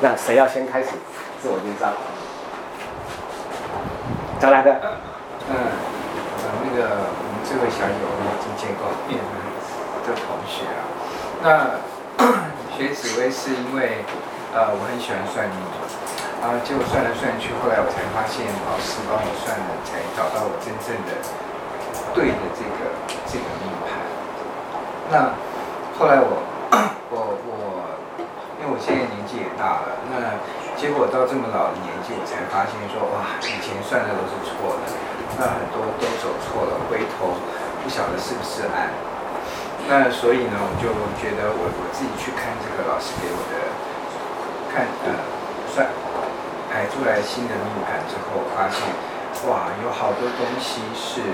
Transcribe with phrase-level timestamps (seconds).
[0.00, 0.88] 那谁要先开始
[1.42, 1.92] 自我介绍？
[4.38, 4.76] 找来的。
[5.48, 5.56] 嗯，
[6.60, 9.16] 那个我们这位小友已经见过面
[10.04, 10.84] 的同学啊，
[11.42, 11.80] 那
[12.76, 14.04] 学紫微是因为
[14.52, 15.56] 呃我很喜欢算命，
[16.44, 21.16] 啊结果算来算去，后来我才发现老师帮我算了，才找到我真正的
[22.12, 22.92] 对的这个
[23.24, 23.96] 这个命盘。
[25.08, 25.32] 那
[25.98, 26.42] 后来我，
[28.76, 30.36] 我现在年纪也大了，那
[30.76, 34.92] 结果到这么老的年纪，我才发现说哇，以前算的都是错的，
[35.40, 37.40] 那很多都走错了，回头
[37.80, 38.92] 不晓得是不是岸。
[39.88, 43.64] 那所以呢，我就觉得我我自己去看这个老师给我的
[44.68, 45.24] 看呃
[45.72, 45.88] 算
[46.68, 48.84] 排出来新的命盘之后，发现
[49.48, 51.24] 哇，有好多东西是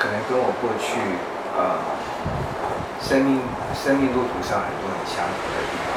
[0.00, 0.96] 可能跟我过去
[1.60, 1.76] 呃
[3.04, 3.44] 生命
[3.76, 5.93] 生命路途上很多很相同的地方，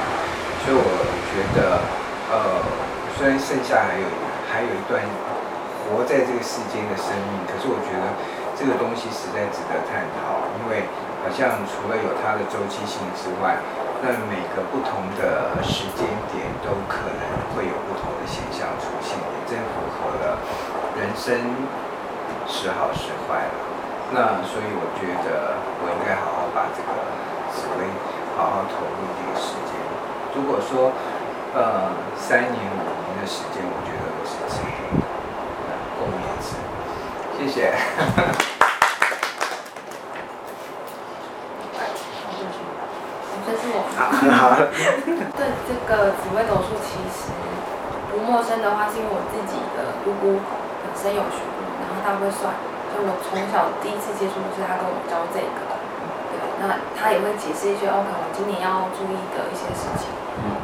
[0.68, 0.84] 所以我
[1.32, 1.80] 觉得
[2.28, 2.60] 呃
[3.16, 4.04] 虽然剩下还有
[4.52, 5.00] 还有一段
[5.88, 8.12] 活在这个世间的生命，可是我觉得
[8.52, 10.84] 这个东西实在值得探讨，因为。
[11.18, 13.60] 好像除了有它的周期性之外，
[14.00, 20.40] 那每个不同的时间点都可能会有不同的现象出现，也正符合了
[20.96, 21.36] 人生
[22.48, 23.56] 时好时坏了。
[24.16, 26.96] 那所以我觉得我应该好好把这个
[27.52, 27.92] 紫微
[28.38, 29.76] 好好投入这个时间。
[30.38, 30.94] 如果说
[31.58, 36.54] 呃三年五年的时间，我觉得我是值得的，共勉之。
[37.34, 37.74] 谢谢。
[44.38, 47.34] 好对这个紫微斗数其实
[48.12, 50.38] 不陌生的话，是因为我自己的姑姑
[50.86, 52.54] 本身有学过，然后她会算，
[52.94, 55.67] 所以我从小第一次接触就是她跟我教这个。
[56.58, 60.10] 对，那他也会解释一些哦，可能今年要注意的一些事情。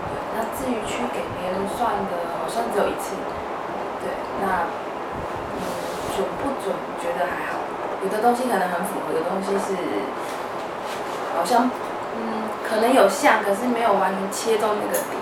[0.10, 3.14] 对，那至于去给别人算的，好像只有一次。
[4.02, 4.10] 对，
[4.42, 4.66] 那
[5.54, 5.62] 嗯
[6.18, 6.74] 准不准？
[6.98, 7.62] 觉得还好，
[8.02, 9.78] 有的东西可能很符合，有的东西是
[11.38, 11.70] 好像
[12.18, 12.50] 嗯。
[12.64, 15.22] 可能有像，可是没有完全切中那个点。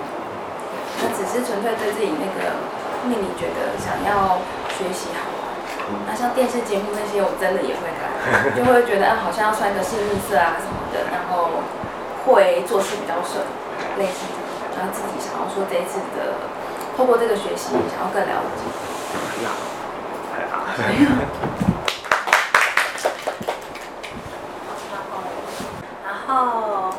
[1.01, 2.53] 他只是纯粹对自己那个
[3.03, 4.37] 命理觉得想要
[4.69, 5.51] 学习好玩。
[6.07, 8.10] 那像电视节目那些，我真的也会看，
[8.55, 11.49] 就会觉得啊，好像要穿个幸运色啊什么的，然后
[12.25, 13.43] 会做事比较顺，
[13.97, 14.45] 类似这种。
[14.77, 16.35] 然后自己想要说这一次的，
[16.97, 18.63] 透过这个学习，想要更了解。
[19.43, 19.49] 呀，
[20.31, 20.67] 太好了。
[26.05, 26.93] 然后。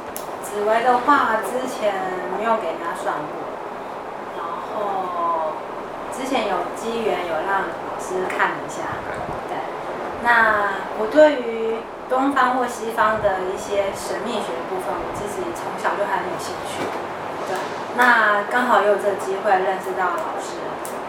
[0.53, 1.94] 紫薇的话，之前
[2.37, 3.41] 没有给他算过，
[4.37, 5.56] 然后
[6.12, 9.00] 之前有机缘有让老师看一下，
[9.49, 9.56] 对。
[10.22, 16.87] 那我对于东方或西方的一些神秘学的部分，我自己从小就很有兴趣，
[17.50, 17.59] 对。
[17.99, 20.56] 那刚好又有这个机会认识到老师，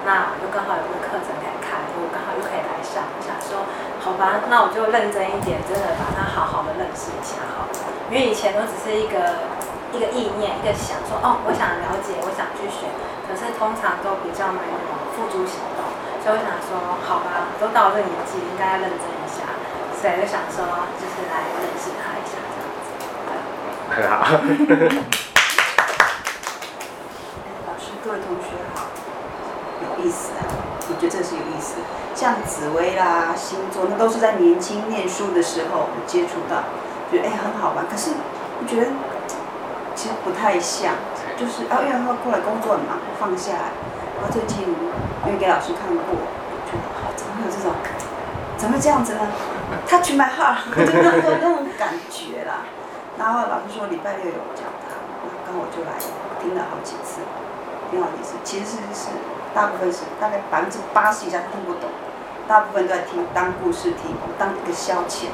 [0.03, 3.63] 那又刚好有个课程可以开，我刚好又可以来上，我想说，
[4.03, 7.69] 好吧，那我就认真一点，真的把它好好的认识一下，好。
[8.12, 9.47] 因为以前都只是一个
[9.94, 12.91] 一个意念，一个想说哦，我想了解，我想去学，
[13.23, 14.75] 可是通常都比较没有
[15.16, 15.83] 付诸行动，
[16.23, 19.44] 所以我想说，好吧，都到这个年纪，应该要认真一下，
[20.00, 20.63] 所以就想说，
[20.95, 22.88] 就是来认识他一下这样子。
[23.91, 24.23] 很好。
[27.67, 28.88] 老师，各位同学好，
[29.84, 30.47] 有意思啊，
[30.88, 31.75] 我觉得这是有意思。
[32.16, 36.63] 像紫薇啦、星座，那都是在年轻念书的时候接触到。
[37.11, 38.11] 觉得哎很好玩，可是
[38.61, 38.88] 我觉得
[39.94, 40.95] 其实不太像，
[41.35, 43.75] 就是啊，因为他过来工作很忙，放下来。
[44.16, 44.63] 然后最近
[45.25, 46.03] 因为给老师看过，
[46.67, 47.72] 觉得好，怎么会有这种，
[48.57, 49.22] 怎么会这样子呢
[49.88, 52.67] ？Touch my heart，就那种那种感觉啦。
[53.17, 55.95] 然后老师说礼拜六有讲他，那刚好我就来
[56.41, 57.22] 听了好几次，
[57.89, 58.35] 挺好意思。
[58.44, 59.09] 其实是是
[59.53, 61.90] 大部分是大概百分之八十以上听不懂，
[62.47, 65.31] 大部分都在听当故事听，当一个消遣。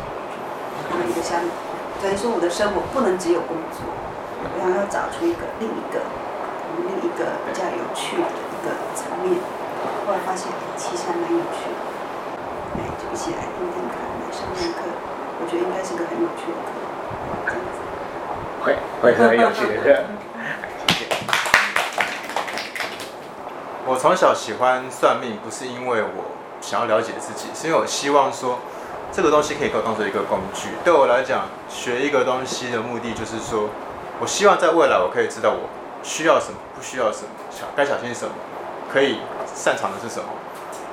[0.89, 1.41] 当一个像，
[2.01, 3.83] 等于说我的生活不能只有工作，
[4.41, 6.01] 我想要找出一个另一个，
[6.77, 9.37] 另一个比较有趣的一个层面。
[10.05, 11.75] 后来发现其实还蛮有趣的，
[12.75, 14.77] 哎，就一起来听听看，来上上课，
[15.39, 16.57] 我觉得应该是个很有趣的
[17.45, 17.47] 课。
[18.61, 19.57] 会会很有趣。
[23.85, 26.25] 我从小喜欢算命，不是因为我
[26.61, 28.59] 想要了解自己，是因为我希望说。
[29.11, 30.69] 这个东西可以给我当做一个工具。
[30.83, 33.67] 对我来讲，学一个东西的目的就是说，
[34.21, 35.67] 我希望在未来我可以知道我
[36.03, 38.31] 需要什么，不需要什么，小该小心什么，
[38.93, 39.17] 可以
[39.55, 40.29] 擅长的是什么。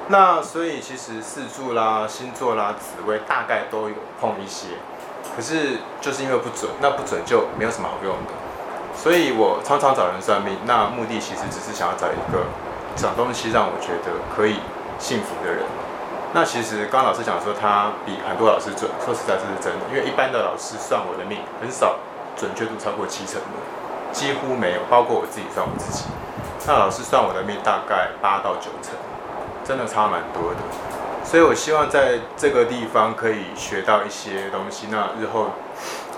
[0.08, 4.68] 那所以其实四柱啦、星座啦、紫微大概都有碰一些，
[5.34, 8.32] 可是就是因为不准，那不准就没有什么好用的。
[8.94, 12.46] 所以我常常找人算命，那目的其实只是想要找一个
[12.94, 14.60] 找东西让我觉得可以
[14.98, 15.64] 幸福的人。
[16.32, 21.96] 那其实刚刚老师讲说他比很多老师准，说实在这是真的，因为一般的老师算我的命很少
[22.36, 23.58] 准确度超过七成的，
[24.12, 26.04] 几乎没有，包括我自己算我自己。
[26.66, 28.94] 那老师算我的命大概八到九成，
[29.64, 30.58] 真的差蛮多的。
[31.24, 35.50] 所以我希望在这个地方可以学到一些东西，那日后。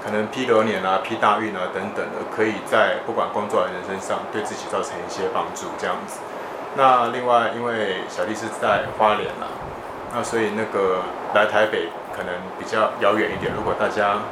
[0.00, 6.20] 可能批流年啊、批大运啊等等的，可以在不管工作的人身上对自己造成一些帮助，这样子。
[6.76, 9.50] 那另外，因为小弟是在花莲啦，
[10.14, 11.02] 那所以那个
[11.34, 13.52] 来台北可能比较遥远一点。
[13.52, 14.22] 如果大家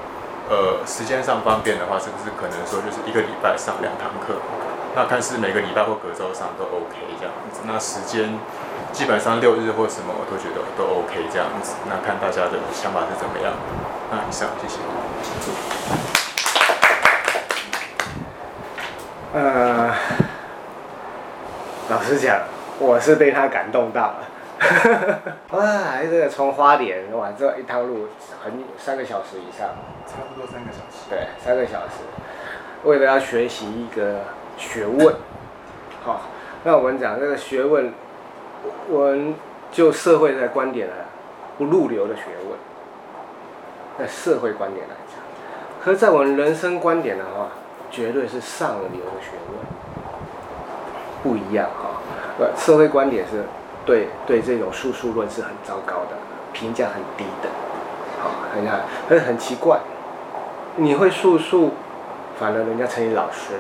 [0.49, 4.39] 呃时间上方便的话，是不是可能说就是一个礼拜上两堂课？
[4.97, 7.61] 那看是每个礼拜或隔周上都 OK 这样子。
[7.65, 8.33] 那时间
[8.95, 11.75] 基本上六日或什么我都觉得都 OK 这样子。
[11.85, 13.53] 那看大家的想法是怎么样？
[14.11, 14.79] 那以上，谢谢。
[19.35, 19.93] 呃，
[21.91, 22.41] 老实讲，
[22.79, 24.25] 我是被他感动到了。
[25.53, 28.09] 哇，这个从花莲哇，这一趟路
[28.43, 29.69] 很三个小时以上，
[30.07, 31.05] 差不多三个小时。
[31.11, 32.01] 对，三个小时，
[32.85, 34.21] 为了要学习一个
[34.57, 35.15] 学问。
[36.05, 36.23] 好，
[36.65, 37.93] 那我们讲这个学问，
[38.89, 39.35] 我们
[39.71, 40.95] 就社会的观点来，
[41.59, 42.59] 不入流的学问。
[43.99, 45.19] 在社会观点来讲，
[45.83, 47.49] 可是在我们人生观点的话，
[47.91, 49.59] 绝对是上流的学问，
[51.23, 52.03] 不一样哈。
[52.39, 53.45] 呃，社会观点是
[53.87, 56.17] 对对这种术数论是很糟糕的，
[56.53, 57.49] 评价很低的。
[58.23, 59.79] 好，很看，可是很奇怪，
[60.77, 61.71] 你会术数，
[62.39, 63.55] 反而人家称你老师；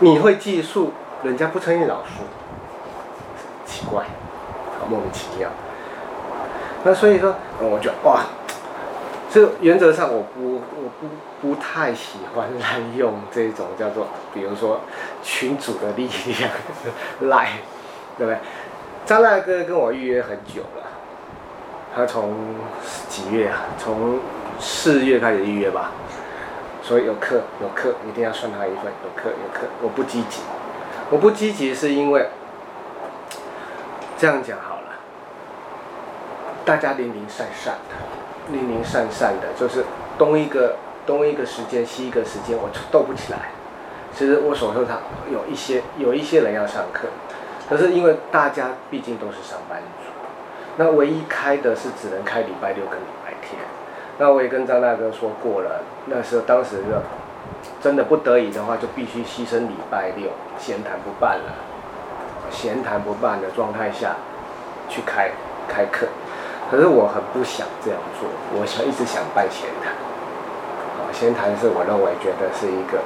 [0.00, 0.92] 你会计数，
[1.22, 2.10] 人家不称你老师，
[3.64, 4.04] 奇怪，
[4.88, 5.48] 莫名其妙。
[6.82, 8.24] 那所以说，我就哇。
[9.32, 11.06] 这原则上我不我不
[11.40, 14.80] 不太喜欢滥用这种叫做，比如说
[15.22, 16.08] 群主的力
[16.40, 16.50] 量
[17.30, 17.52] 来，
[18.18, 18.38] 对不对？
[19.06, 20.82] 张大哥跟我预约很久了，
[21.94, 22.34] 他从
[23.08, 23.66] 几月啊？
[23.78, 24.18] 从
[24.58, 25.92] 四月开始预约吧，
[26.90, 29.68] 所以有课有课一定要算他一份，有课有课。
[29.80, 30.40] 我不积极，
[31.08, 32.30] 我不积极是因为
[34.18, 34.98] 这样讲好了，
[36.64, 37.94] 大家零零散散的。
[38.52, 39.84] 零零散散的，就是
[40.18, 43.52] 东一个东一个时间，西一个时间，我斗不起来。
[44.12, 45.00] 其实我手头上
[45.32, 47.06] 有一些有一些人要上课，
[47.68, 50.10] 可是因为大家毕竟都是上班族，
[50.76, 53.19] 那唯一开的是只能开礼拜六跟礼拜。
[54.20, 56.92] 那我也跟张大哥说过了，那时候当时就
[57.82, 60.28] 真的不得已的话，就必须牺牲礼拜六
[60.58, 61.54] 闲谈不办了。
[62.50, 64.16] 闲谈不办的状态下
[64.90, 65.30] 去开
[65.66, 66.06] 开课。
[66.70, 69.90] 可是我很不想这样做，我想一直想办闲谈。
[71.00, 73.00] 啊，闲谈是我认为觉得是一个，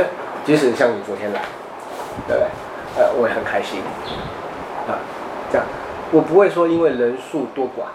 [0.00, 0.08] 哎，
[0.46, 1.42] 即使像你昨天来，
[2.26, 2.48] 对不对？
[2.96, 3.80] 呃，我也很开心。
[4.88, 4.96] 啊，
[5.52, 5.66] 这样，
[6.12, 7.92] 我不会说因为人数多寡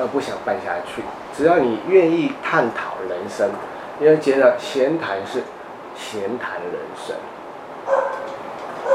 [0.00, 1.02] 而不想办下去。
[1.36, 3.50] 只要你愿意探讨人生，
[4.00, 5.42] 因为觉得闲谈是
[5.94, 7.14] 闲谈人生。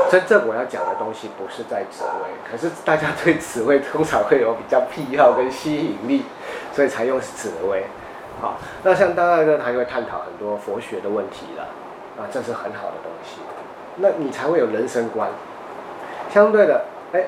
[0.09, 6.23] 真正我要讲的东西不是在紫微，可是大家对紫微通常会有比较癖好跟吸引力，
[6.73, 7.85] 所以才用紫微。
[8.41, 11.63] 好，那像当然呢他会探讨很多佛学的问题了，
[12.17, 13.39] 啊，这是很好的东西，
[13.97, 15.29] 那你才会有人生观。
[16.33, 17.25] 相对的，哎，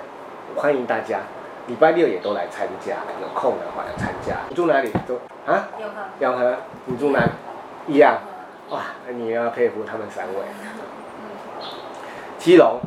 [0.55, 1.20] 欢迎大家
[1.67, 4.36] 礼拜六也都来参加，有空的话要参加。
[4.50, 4.91] 你住哪里？
[5.08, 5.15] 都
[5.46, 5.70] 啊？
[5.79, 6.03] 永和。
[6.20, 6.58] 永和。
[6.86, 7.32] 你住哪里？
[7.88, 8.17] 一样。
[8.70, 10.41] 哇，你要佩服他们三位。
[12.38, 12.79] 基隆、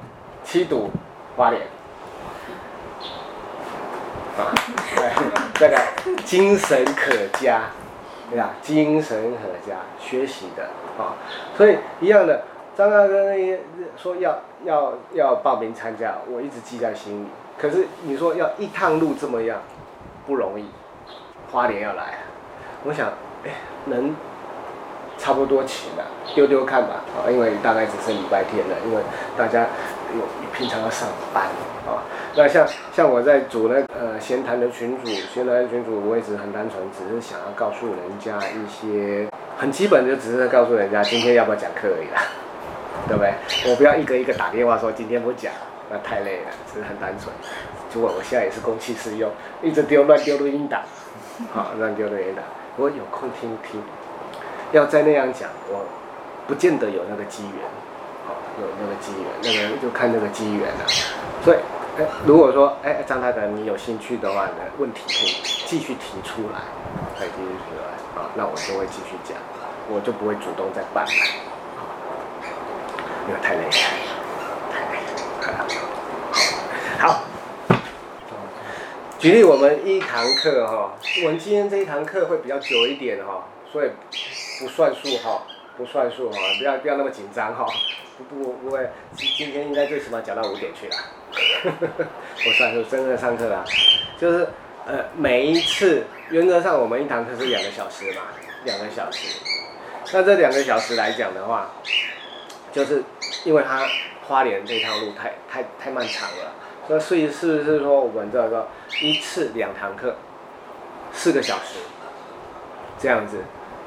[0.44, 0.90] 七堵、
[1.36, 1.62] 花莲，
[4.36, 4.52] 啊，
[5.54, 5.78] 这个
[6.24, 7.62] 精神可嘉，
[8.30, 8.50] 对吧？
[8.60, 10.64] 精神可嘉，学习的
[10.98, 11.16] 啊，
[11.56, 12.42] 所以一样的，
[12.76, 13.60] 张大哥那些
[13.96, 17.28] 说要要要报名参加，我一直记在心里。
[17.58, 19.60] 可是你说要一趟路这么样，
[20.26, 20.64] 不容易，
[21.50, 22.18] 花莲要来，
[22.84, 23.08] 我想，
[23.44, 23.50] 哎，
[23.86, 24.14] 能。
[25.18, 29.00] 差不多起了，丢丢看吧，啊，因为大概只剩礼拜天了，因为
[29.34, 29.62] 大家
[30.14, 30.20] 有
[30.52, 31.44] 平常要上班，
[31.86, 32.04] 啊，
[32.36, 42.20] 那像像我在组那呃闲谈的群组，闲谈的群组我也只是很单纯，只是想要告诉人家一些很基本，就只是告诉人家今天要不要讲课而已啦，
[43.08, 43.32] 对不对？
[43.70, 45.50] 我不要一个一个打电话说今天不讲，
[45.90, 47.34] 那太累了，只是很单纯。
[47.90, 49.30] 结果我现在也是公器私用，
[49.62, 50.82] 一直丢乱丢录音档，
[51.52, 52.44] 好乱丢录音档，
[52.76, 53.82] 我有空听听。
[54.72, 55.84] 要再那样讲，我
[56.46, 57.64] 不见得有那个机缘，
[58.26, 60.86] 好，有那个机缘，那个就看那个机缘了。
[61.44, 61.58] 所以，
[61.98, 66.60] 哎，如果说，哎，张大哥，你有兴趣的话呢，问题可以继续提出来，
[67.18, 69.36] 可以继续提出来，啊，那我就会继续讲。
[69.88, 71.10] 我就不会主动再办了，
[73.28, 73.70] 因为太累了，
[74.72, 75.64] 太累了。
[76.98, 77.22] 好，
[79.26, 83.90] 举例我们一堂课哈，我们今天这一堂课会比较久一点哈，所以
[84.60, 85.42] 不算数哈，
[85.76, 87.66] 不算数哈，不要不要那么紧张哈，
[88.16, 90.96] 不不不会，今天应该最起码讲到五点去了，
[92.44, 93.64] 不算数，真的上课了，
[94.16, 94.48] 就是
[94.86, 98.22] 呃每一次原则上我们一堂课是两个小时嘛，
[98.62, 99.40] 两个小时，
[100.12, 101.72] 那这两个小时来讲的话，
[102.72, 103.02] 就是
[103.42, 103.88] 因为它
[104.28, 106.52] 花莲这一趟路太太太漫长了。
[106.88, 108.68] 那所以是是说我们这个
[109.02, 110.14] 一次两堂课，
[111.12, 111.80] 四个小时，
[112.98, 113.38] 这样子，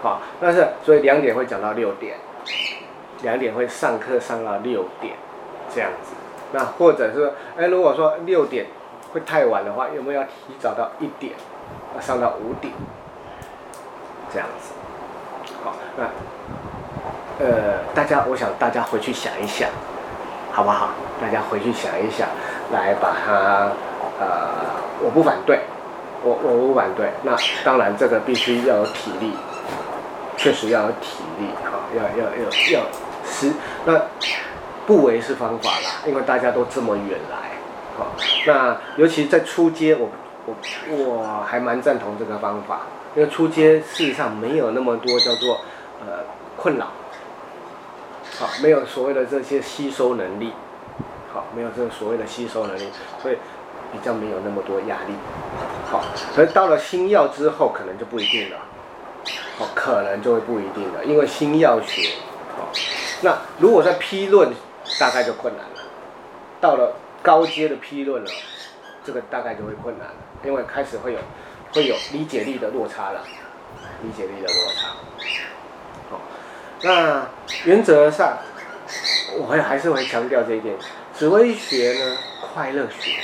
[0.02, 2.18] 好，但是所以两点会讲到六点，
[3.22, 5.14] 两点会上课上到六点，
[5.74, 6.14] 这样子，
[6.52, 8.66] 那或者是哎如果说六点
[9.14, 11.34] 会太晚的话，有没有要提早到一点，
[12.02, 12.74] 上到五点，
[14.34, 14.74] 这样子，
[15.64, 19.70] 好，那呃大家我想大家回去想一想，
[20.52, 20.90] 好不好？
[21.22, 22.28] 大家回去想一想。
[22.72, 23.72] 来把它，
[24.20, 24.50] 呃，
[25.02, 25.62] 我不反对，
[26.22, 27.12] 我我不反对。
[27.24, 29.34] 那当然，这个必须要有体力，
[30.38, 32.86] 确实要有体力，哈，要要要要
[33.26, 33.52] 是
[33.86, 34.00] 那
[34.86, 37.52] 不为是方法啦，因为大家都这么远来，
[37.98, 38.12] 好，
[38.46, 40.10] 那尤其在出街，我
[40.46, 40.56] 我
[40.96, 42.82] 我还蛮赞同这个方法，
[43.16, 45.62] 因为出街事实上没有那么多叫做
[46.02, 46.24] 呃
[46.56, 46.88] 困扰，
[48.40, 50.54] 好，没有所谓的这些吸收能力。
[51.32, 52.90] 好，没有这个所谓的吸收能力，
[53.22, 53.38] 所以
[53.92, 55.14] 比较没有那么多压力。
[55.92, 58.58] 好，所以到了新药之后，可能就不一定了。
[59.58, 62.16] 好，可能就会不一定了，因为新药学。
[62.58, 62.70] 好，
[63.22, 64.52] 那如果在批论，
[65.00, 65.90] 大概就困难了。
[66.60, 68.32] 到了高阶的批论了，
[69.04, 71.20] 这个大概就会困难了，因为开始会有
[71.74, 73.22] 会有理解力的落差了，
[74.02, 74.88] 理解力的落差。
[76.10, 76.22] 好，
[76.82, 77.28] 那
[77.66, 78.38] 原则上，
[79.38, 80.76] 我会还是会强调这一点。
[81.20, 83.20] 紫微学呢，快乐学，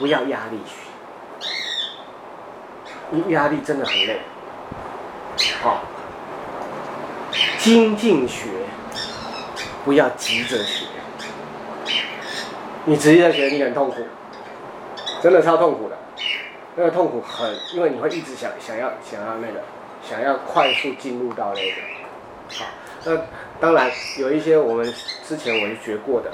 [0.00, 1.46] 不要压力学，
[3.10, 4.18] 你压力真的很累。
[5.62, 5.82] 好、
[7.60, 8.48] 精进学，
[9.84, 10.86] 不要急着学，
[12.84, 14.04] 你直接学你很痛苦，
[15.22, 15.96] 真的超痛苦的，
[16.74, 19.62] 那个痛苦很，因为你会一直想想要想要那个，
[20.02, 21.76] 想要快速进入到那个，
[22.58, 22.64] 好，
[23.04, 23.18] 那。
[23.62, 23.88] 当然
[24.18, 24.92] 有一些我们
[25.24, 26.32] 之前我们学过的，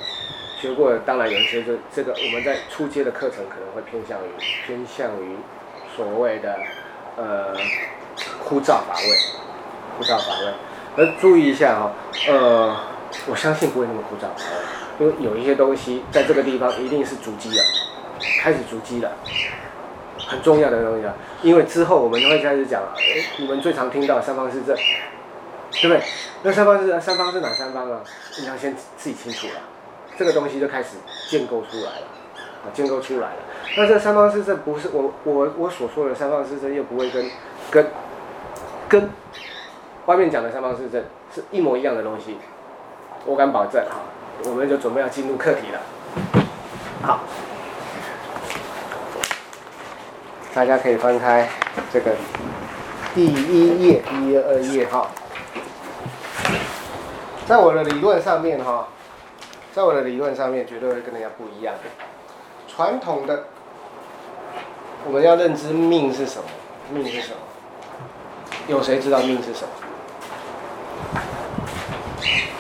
[0.58, 4.30] 学过的，当然有一些这这个我们在初阶的课程可能会偏向于
[4.66, 5.36] 偏向于
[5.94, 6.56] 所谓的
[7.16, 7.54] 呃
[8.42, 9.06] 枯燥乏味，
[9.98, 10.54] 枯燥乏味。
[10.96, 11.92] 而注意一下哈、
[12.28, 12.76] 哦，呃，
[13.26, 14.30] 我相信不会那么枯燥，
[14.98, 17.62] 因为有一些东西在这个地方一定是筑基了，
[18.40, 19.12] 开始逐机了，
[20.26, 21.14] 很重要的东西啊。
[21.42, 24.74] 因为之后我们会开始讲，哎，你们最常听到三方四正。
[25.80, 26.02] 对不对？
[26.42, 28.00] 那三方是三方是哪三方啊？
[28.38, 29.60] 你要先自己清楚了，
[30.16, 30.96] 这个东西就开始
[31.28, 32.06] 建构出来了，
[32.64, 33.36] 啊，建构出来了。
[33.76, 37.30] 那这三方四正不是我我我所说的三方四正，又不会跟
[37.70, 37.86] 跟
[38.88, 39.10] 跟
[40.06, 41.04] 外面讲的三方四正
[41.34, 42.36] 是一模一样的东西，
[43.24, 43.96] 我敢保证哈。
[44.44, 45.80] 我们就准备要进入课题了，
[47.02, 47.20] 好，
[50.54, 51.48] 大家可以翻开
[51.92, 52.12] 这个
[53.16, 55.10] 第一页、一二页哈。
[57.48, 58.86] 在我的理论上面，哈，
[59.72, 61.74] 在我的理论上面，绝对会跟人家不一样。
[62.68, 63.44] 传统的，
[65.06, 66.44] 我们要认知命是什么？
[66.92, 67.36] 命是什么？
[68.66, 71.20] 有谁知道命是什么？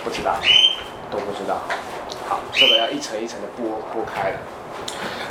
[0.02, 0.36] 不知道，
[1.10, 1.58] 都不知道。
[2.26, 4.38] 好，这个要一层一层的剥剥开了。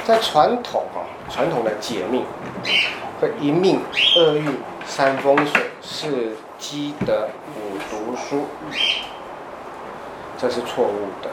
[0.05, 2.23] 在传统，哈，传统的解命，
[3.19, 3.81] 会一命、
[4.17, 8.45] 二运、三风水、四积德、五读书。
[10.37, 11.29] 这是错误的，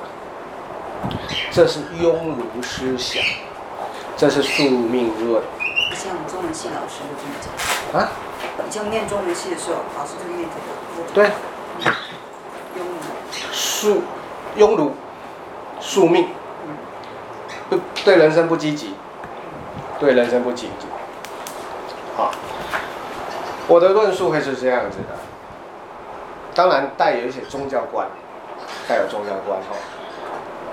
[1.50, 3.22] 这是庸儒思想，
[4.16, 5.42] 这是宿命论。
[5.92, 8.00] 以前我们中文系老师就这么讲。
[8.00, 8.08] 啊？
[8.66, 11.12] 以前念中文系的时候，老师就念这个。
[11.12, 11.26] 对。
[12.76, 12.84] 庸儒。
[13.52, 14.02] 宿，
[14.56, 14.92] 庸儒，
[15.80, 16.28] 宿命。
[17.68, 18.94] 不，对人生不积极。
[19.98, 20.86] 对人生不积极。
[22.16, 22.32] 好，
[23.68, 25.14] 我的论述会是这样子的，
[26.54, 28.06] 当然带有一些宗教观。
[28.86, 29.76] 带有重要观哈，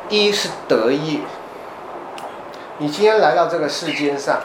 [0.10, 1.20] 一是德业，
[2.78, 4.42] 你今天来到这个世间上，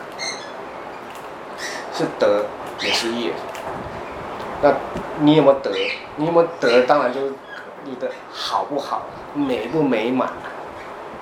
[1.93, 2.45] 是德
[2.81, 3.33] 也是业，
[4.63, 4.73] 那
[5.21, 5.71] 你有没有德？
[6.17, 6.83] 你有没有德？
[6.83, 7.33] 当然就是
[7.85, 9.03] 你的好不好，
[9.35, 10.29] 美不美满，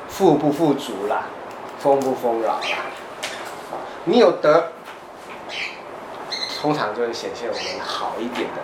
[0.08, 1.22] 富不富足啦，
[1.78, 2.60] 丰不丰饶啦，
[4.04, 4.70] 你有德，
[6.60, 8.60] 通常就会显现我们好一点的、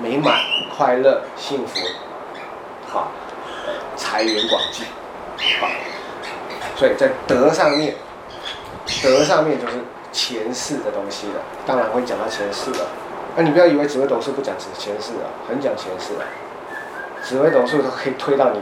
[0.00, 0.34] 美满、
[0.74, 1.78] 快乐、幸福，
[2.88, 3.08] 好，
[3.96, 4.86] 财源广进，
[5.60, 5.68] 好。
[6.74, 7.94] 所以在德上面，
[9.02, 9.74] 德上面就是
[10.10, 11.34] 前世的东西了，
[11.66, 12.86] 当然会讲到前世了。
[13.36, 16.24] 那你不要以为紫微斗数不讲前世啊，很讲前世啊。
[17.22, 18.60] 紫微斗数都可以推到你，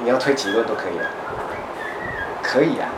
[0.00, 1.06] 你要推几论都可以啊，
[2.42, 2.88] 可以啊。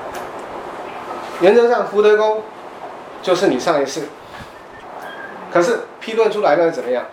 [1.41, 2.43] 原则上福德宫
[3.23, 4.09] 就是你上一世，
[5.53, 7.05] 可是批论出来那是怎么样？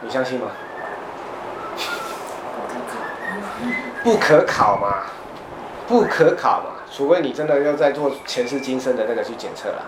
[0.00, 0.48] 你相信吗？
[4.02, 5.04] 不可考嘛。
[5.88, 9.86] 不可考嘛，除非你真的要再做前世今生的那个去检测了，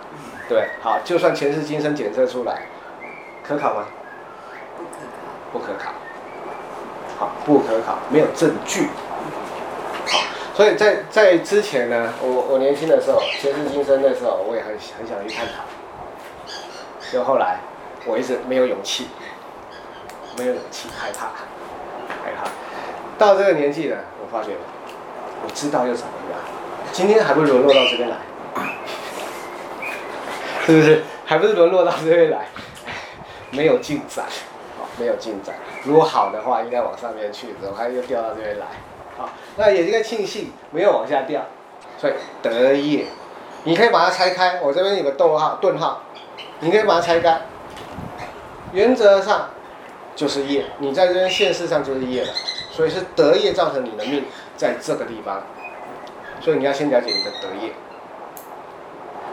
[0.49, 2.69] 对，好，就算前世今生检测出来，
[3.43, 3.87] 可考吗？
[5.53, 5.91] 不可考，
[7.19, 8.87] 好，不可考，没有证据，
[10.07, 10.21] 好，
[10.55, 15.65] 所以在在之前呢，我我年轻的时候，前世今生的时候，我也很很想去探讨，
[17.11, 17.59] 就后来
[18.07, 19.09] 我一直没有勇气，
[20.39, 21.27] 没有勇气，害怕，
[22.23, 22.49] 害怕，
[23.19, 24.51] 到这个年纪了，我发觉。
[25.45, 26.41] 我知道又怎么样？
[26.93, 28.17] 今天还不是沦落到这边来，
[30.67, 31.03] 是不是？
[31.25, 32.49] 还不是沦落到这边来？
[33.53, 34.25] 没有进展，
[34.79, 35.55] 好，没有进展。
[35.85, 38.67] 如果好的话，应该往上面去，怎么还又掉到这边来？
[39.17, 41.43] 好，那也应该庆幸没有往下掉。
[41.99, 43.07] 所以得业，
[43.65, 44.61] 你可以把它拆开。
[44.61, 46.03] 我这边有个逗号、顿号，
[46.61, 47.43] 你可以把它拆开。
[48.73, 49.51] 原则上
[50.17, 52.29] 就是业，你在这边现世上就是业了。
[52.79, 54.25] 所以是德业造成你的命
[54.57, 55.43] 在这个地方，
[56.41, 57.73] 所以你要先了解你的德业，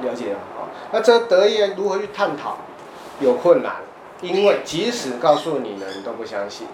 [0.01, 0.65] 了解了啊？
[0.91, 2.57] 那这德业如何去探讨？
[3.19, 3.75] 有困难，
[4.21, 6.67] 因为即使告诉你了，你都不相信，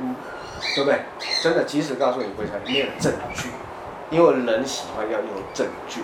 [0.00, 0.16] 嗯，
[0.74, 1.02] 对不对？
[1.40, 3.50] 真的，即使告诉你不相信，没有证据，
[4.10, 6.00] 因为人喜欢要有证据，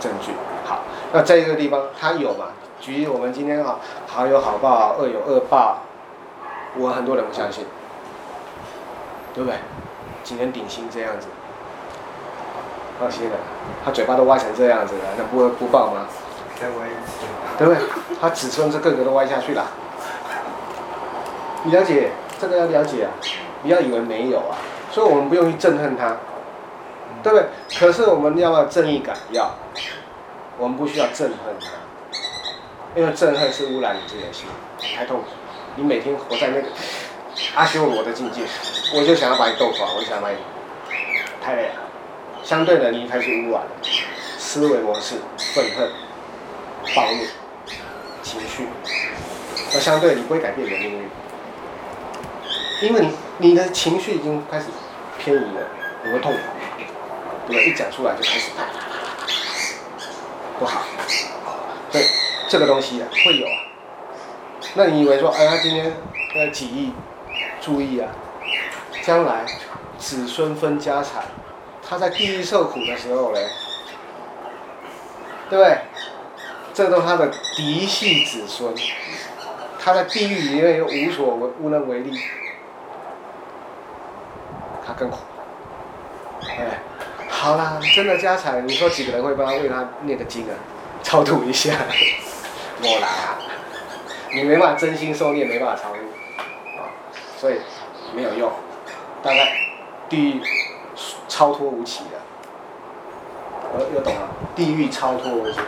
[0.00, 0.32] 证据。
[0.64, 0.80] 好，
[1.12, 2.46] 那在这个地方它有嘛？
[2.80, 5.82] 举例我们今天啊，好有好报，恶有恶报。
[6.78, 7.64] 我很多人不相信，
[9.34, 9.58] 对不对？
[10.22, 11.26] 今天顶薪这样子，
[13.00, 13.36] 放心了，
[13.84, 16.06] 他嘴巴都歪成这样子了，那不会不报吗？
[16.60, 17.26] 再歪一次，
[17.58, 17.82] 对不对？
[18.20, 19.66] 他子孙是个个都歪下去了。
[21.64, 23.10] 你了解这个要了解啊，
[23.62, 24.56] 不要以为没有啊，
[24.92, 26.16] 所以我们不用去憎恨他，
[27.22, 27.46] 对不对？
[27.78, 29.16] 可是我们要不要正义感？
[29.30, 29.50] 要，
[30.58, 31.66] 我们不需要憎恨他，
[32.94, 34.46] 因为憎恨是污染你自己的心，
[34.96, 35.24] 太痛苦。
[35.76, 36.68] 你每天活在那个
[37.54, 38.42] 阿修罗的境界，
[38.92, 40.36] 我就想要把你斗垮，我就想要把你
[41.42, 41.74] 太累了。
[42.42, 43.70] 相对的，你开始污染了
[44.38, 45.16] 思维模式、
[45.54, 45.90] 愤恨、
[46.94, 47.24] 暴怒、
[48.22, 48.66] 情绪，
[49.72, 51.08] 那相对你不会改变你的命运，
[52.82, 54.66] 因为你你的情绪已经开始
[55.18, 55.68] 偏移了，
[56.04, 56.38] 你会痛苦，
[57.46, 57.62] 对吧？
[57.62, 60.00] 一讲出来就开始啪啪啪啪，
[60.58, 60.82] 不好。
[61.92, 62.04] 对，
[62.48, 63.69] 这个东西啊，会有啊。
[64.74, 65.92] 那你以为说，哎，他今天
[66.34, 66.92] 呃几亿，
[67.60, 68.10] 注意啊，
[69.02, 69.44] 将来
[69.98, 71.24] 子孙分家产，
[71.86, 73.48] 他在地狱受苦的时候嘞，
[75.48, 75.78] 对不对？
[76.72, 78.72] 这都他的嫡系子孙，
[79.78, 82.18] 他在地狱里面又无所为无能为力，
[84.86, 85.18] 他更苦。
[86.42, 86.80] 哎，
[87.28, 90.54] 好啦，真的家产，你说几个人会帮他为他念个经啊，
[91.02, 91.72] 超度一下？
[92.82, 93.38] 我来啊。
[94.32, 95.98] 你没办法真心受念，没办法超度，
[96.78, 96.86] 啊，
[97.36, 97.56] 所以
[98.14, 98.50] 没有用，
[99.22, 99.52] 大概
[100.08, 100.42] 地狱
[101.26, 102.18] 超脱无期的，
[103.72, 105.58] 我又懂了，地狱超脱无期，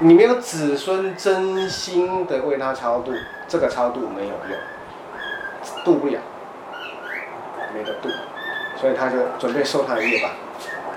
[0.00, 3.12] 你没有子孙真心的为他超度，
[3.48, 4.58] 这个超度没有用，
[5.84, 6.20] 度不了，
[7.74, 8.10] 没得度，
[8.76, 10.32] 所以他就准备受他的业吧，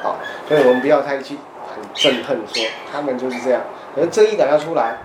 [0.04, 1.38] 好，所以我们不要太去
[1.74, 3.62] 很憎恨说他们就是这样，
[3.96, 4.98] 可是正义感要出来，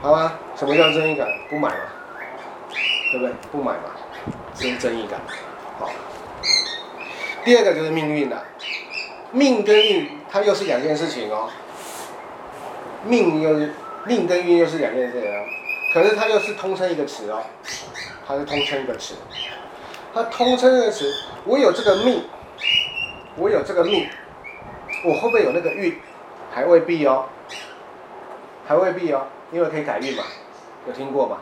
[0.00, 0.32] 好吗？
[0.56, 1.26] 什么叫正义感？
[1.48, 1.76] 不买嘛，
[3.10, 3.34] 对不对？
[3.50, 3.90] 不买嘛，
[4.54, 5.20] 这是正义感。
[5.78, 5.90] 好，
[7.44, 8.44] 第二个就是命运了，
[9.32, 11.50] 命跟运它又是两件事情哦。
[13.04, 13.74] 命又是
[14.06, 15.44] 命跟运又是两件事情哦，
[15.92, 17.42] 可是它又是通称一个词哦，
[18.26, 19.14] 它是通称一个词，
[20.14, 21.12] 它通称一个词。
[21.44, 22.22] 我有这个命，
[23.36, 24.08] 我有这个命，
[25.04, 25.98] 我会不会有那个运？
[26.52, 27.24] 还未必哦，
[28.64, 30.22] 还未必哦，因为可以改运嘛。
[30.86, 31.36] 有听过吗？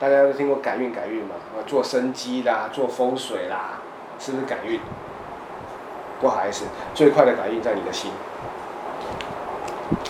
[0.00, 1.36] 大家都听过改运改运嘛？
[1.66, 3.78] 做生机啦，做风水啦，
[4.18, 4.80] 是不是改运？
[6.20, 8.10] 不好意思，最快的改运在你的心。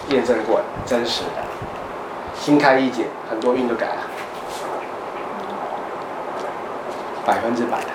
[0.09, 1.43] 验证过，真实的，
[2.35, 4.03] 心开一解，很多运都改了，
[7.27, 7.91] 百分之百的，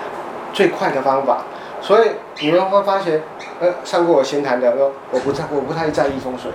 [0.52, 1.42] 最快的方法。
[1.80, 3.22] 所以你们会发现，
[3.60, 6.50] 呃，上过我闲谈的说，我不在，我不太在意风水，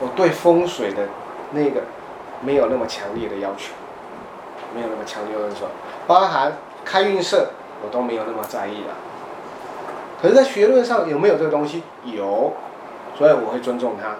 [0.00, 1.02] 我对风水的
[1.52, 1.82] 那个
[2.40, 3.72] 没有那么强烈的要求，
[4.74, 5.66] 没有那么强烈的要求，
[6.06, 6.52] 包含
[6.84, 7.48] 开运色
[7.84, 8.94] 我都没有那么在意了。
[10.20, 11.82] 可是，在学论上有没有这个东西？
[12.04, 12.52] 有，
[13.18, 14.16] 所以我会尊重它。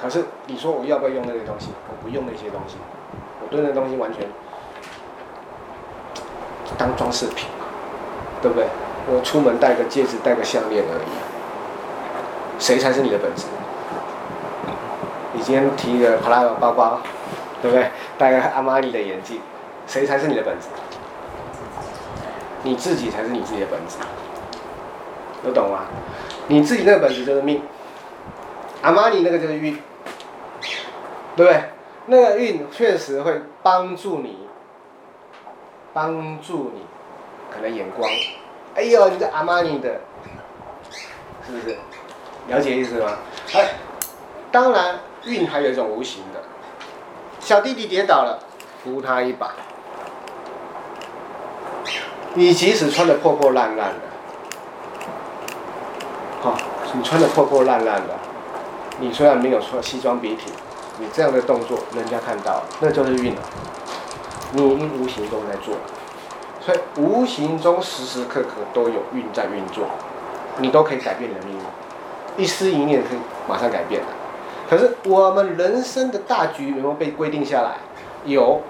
[0.00, 1.70] 可是你说我要不要用那些东西？
[1.88, 2.76] 我不用那些东西，
[3.42, 4.28] 我对那东西完全
[6.78, 7.48] 当装饰品，
[8.40, 8.66] 对不对？
[9.08, 11.08] 我出门戴个戒指，戴个项链而已。
[12.58, 13.46] 谁才是你的本质？
[15.32, 17.00] 你今天提一个普拉多包包，
[17.62, 17.90] 对不对？
[18.18, 19.40] 戴个阿玛尼的眼镜，
[19.86, 20.68] 谁才是你的本质？
[22.62, 23.96] 你自己才是你自己的本质，
[25.44, 25.84] 有懂吗？
[26.48, 27.62] 你自己那个本质就是命，
[28.82, 29.78] 阿玛尼那个就是运，
[31.36, 31.62] 对不对？
[32.06, 34.48] 那个运确实会帮助你，
[35.92, 36.82] 帮助你，
[37.54, 38.08] 可能眼光。
[38.74, 40.00] 哎呦，你这阿玛尼的，
[41.46, 41.76] 是不是？
[42.48, 43.16] 了解意思吗？
[43.54, 43.70] 哎，
[44.52, 46.42] 当然，运还有一种无形的。
[47.46, 48.40] 小弟弟跌倒了，
[48.82, 49.52] 扶他一把。
[52.34, 54.00] 你即使穿的破破烂烂的，
[56.42, 56.56] 好、
[56.92, 58.14] 你穿的破破烂烂的，
[58.98, 60.52] 你虽然没有穿西装笔挺，
[60.98, 63.40] 你这样的动作，人家看到，那就是运了。
[64.50, 65.76] 你无形中在做。
[66.60, 69.86] 所以无形中时时刻刻都有运在运作，
[70.58, 74.08] 你都可以改变你的命运，一丝一念可以马上改变的。
[74.68, 77.76] 可是我们人生的大局有没有被规定下来？
[78.24, 78.62] 有。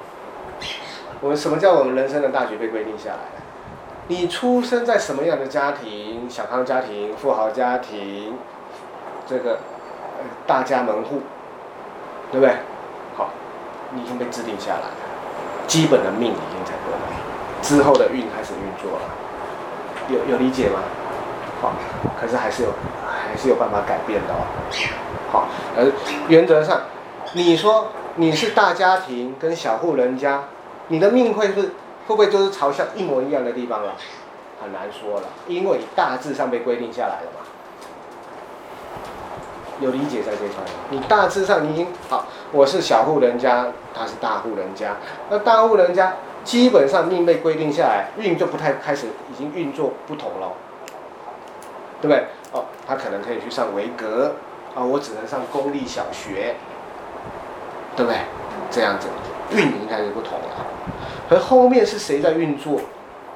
[1.21, 3.19] 我们什么叫我们人生的大局被规定下来？
[4.09, 6.29] 你出生在什么样的家庭？
[6.29, 8.35] 小康家庭、富豪家庭，
[9.27, 9.59] 这个
[10.47, 11.23] 大家门户，
[12.31, 12.55] 对不对？
[13.17, 13.31] 好，
[13.93, 14.95] 你已经被制定下来了，
[15.67, 17.17] 基本的命已经在过来。
[17.63, 19.05] 之后的运开始运作了，
[20.09, 20.79] 有有理解吗？
[21.63, 21.73] 好，
[22.21, 22.69] 可是还是有，
[23.05, 24.47] 还是有办法改变的哦。
[25.33, 25.91] 好，而
[26.29, 26.83] 原则上，
[27.33, 30.45] 你说你是大家庭跟小户人家，
[30.89, 31.71] 你的命会是会
[32.07, 33.95] 不会就是朝向一模一样的地方了？
[34.63, 37.47] 很难说了，因为大致上被规定下来了嘛。
[39.81, 40.65] 有理解在这块？
[40.91, 44.97] 你大致上你已经好，我是小户人家，他是大户人家，
[45.29, 46.15] 那大户人家。
[46.47, 50.53] 基本上命被规定下来，运就不太开始，已经运作不同了，
[52.01, 52.25] 对不对？
[52.53, 54.37] 哦，他可能可以去上维格，
[54.77, 56.55] 啊、我只能上公立小学，
[57.97, 58.21] 对不对？
[58.71, 59.09] 这样子，
[59.51, 60.67] 运应该是不同了。
[61.29, 62.81] 可后面是谁在运作，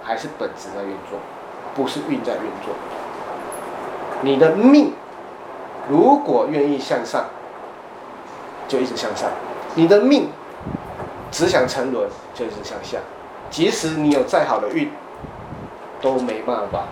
[0.05, 1.19] 还是本质在运作？
[1.75, 2.75] 不是运在运作。
[4.21, 4.93] 你的命
[5.89, 7.25] 如果愿意向上，
[8.69, 9.29] 就一直向上。
[9.75, 10.29] 你的命。
[11.33, 12.99] 只想沉沦，就一直向下。
[13.51, 14.91] 即使你有再好的运，
[16.03, 16.83] 都没办法。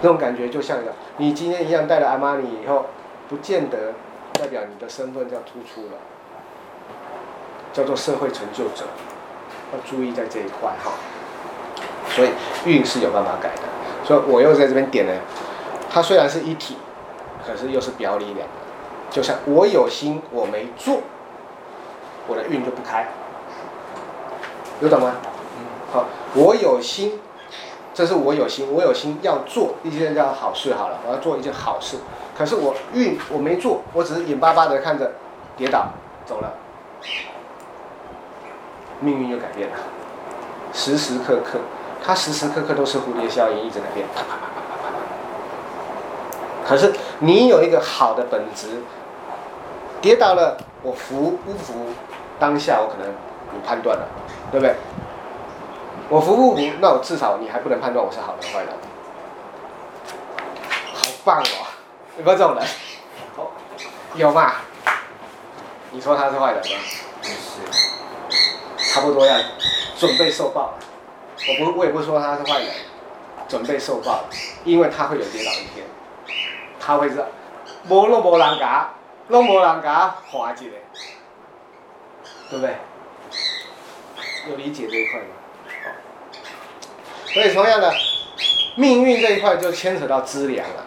[0.00, 0.78] 那种感觉就像，
[1.18, 2.86] 你今天一样带了阿玛尼以后，
[3.28, 3.92] 不见得
[4.34, 5.98] 代表你的身份就要突出了，
[7.72, 8.84] 叫做社会成就者。
[9.72, 10.92] 要注意在这一块哈。
[12.10, 12.28] 所以
[12.66, 13.62] 运是有办法改的。
[14.04, 15.12] 所以我又在这边点了，
[15.88, 16.76] 它虽然是一体，
[17.46, 18.54] 可是又是表里两个。
[19.10, 21.00] 就像我有心，我没做，
[22.26, 23.06] 我的运就不开。
[24.80, 25.14] 有懂吗？
[25.92, 27.20] 好，我有心，
[27.94, 31.96] 这是我有心，我有心要做一件叫好事好了，我要做一件好事。
[32.36, 35.12] 可是我运我没做，我只是眼巴巴的看着
[35.56, 35.88] 跌倒
[36.26, 36.52] 走了，
[39.00, 39.76] 命运就改变了。
[40.72, 41.58] 时时刻刻，
[42.02, 44.06] 它时时刻刻都是蝴蝶效应，一直在变。
[44.14, 46.68] 啪啪啪啪啪啪。
[46.68, 48.82] 可是你有一个好的本质，
[50.00, 51.86] 跌倒了，我服不服？
[52.38, 54.08] 当下我可能有判断了。
[54.50, 54.74] 对不对？
[56.10, 56.60] 我服不服？
[56.80, 58.68] 那我至少你还不能判断我是好人坏人。
[60.92, 61.71] 好棒哦！
[62.18, 62.64] 有没有这种人？
[63.36, 63.50] 哦，
[64.14, 64.52] 有嘛？
[65.90, 66.78] 你说他是坏人吗？
[67.22, 69.38] 不是，差不多要
[69.96, 70.74] 准备受报。
[71.48, 72.68] 我不，我也不说他是坏人，
[73.48, 74.24] 准备受报，
[74.64, 75.86] 因为他会有跌倒一天，
[76.78, 77.24] 他会是
[77.88, 78.90] 无都无人甲，
[79.28, 80.76] 拢无人甲滑一个，
[82.50, 82.76] 对不对？
[84.50, 85.26] 有理解这一块吗？
[87.26, 87.90] 所以同样的，
[88.76, 90.84] 命运这一块就牵扯到资粮了。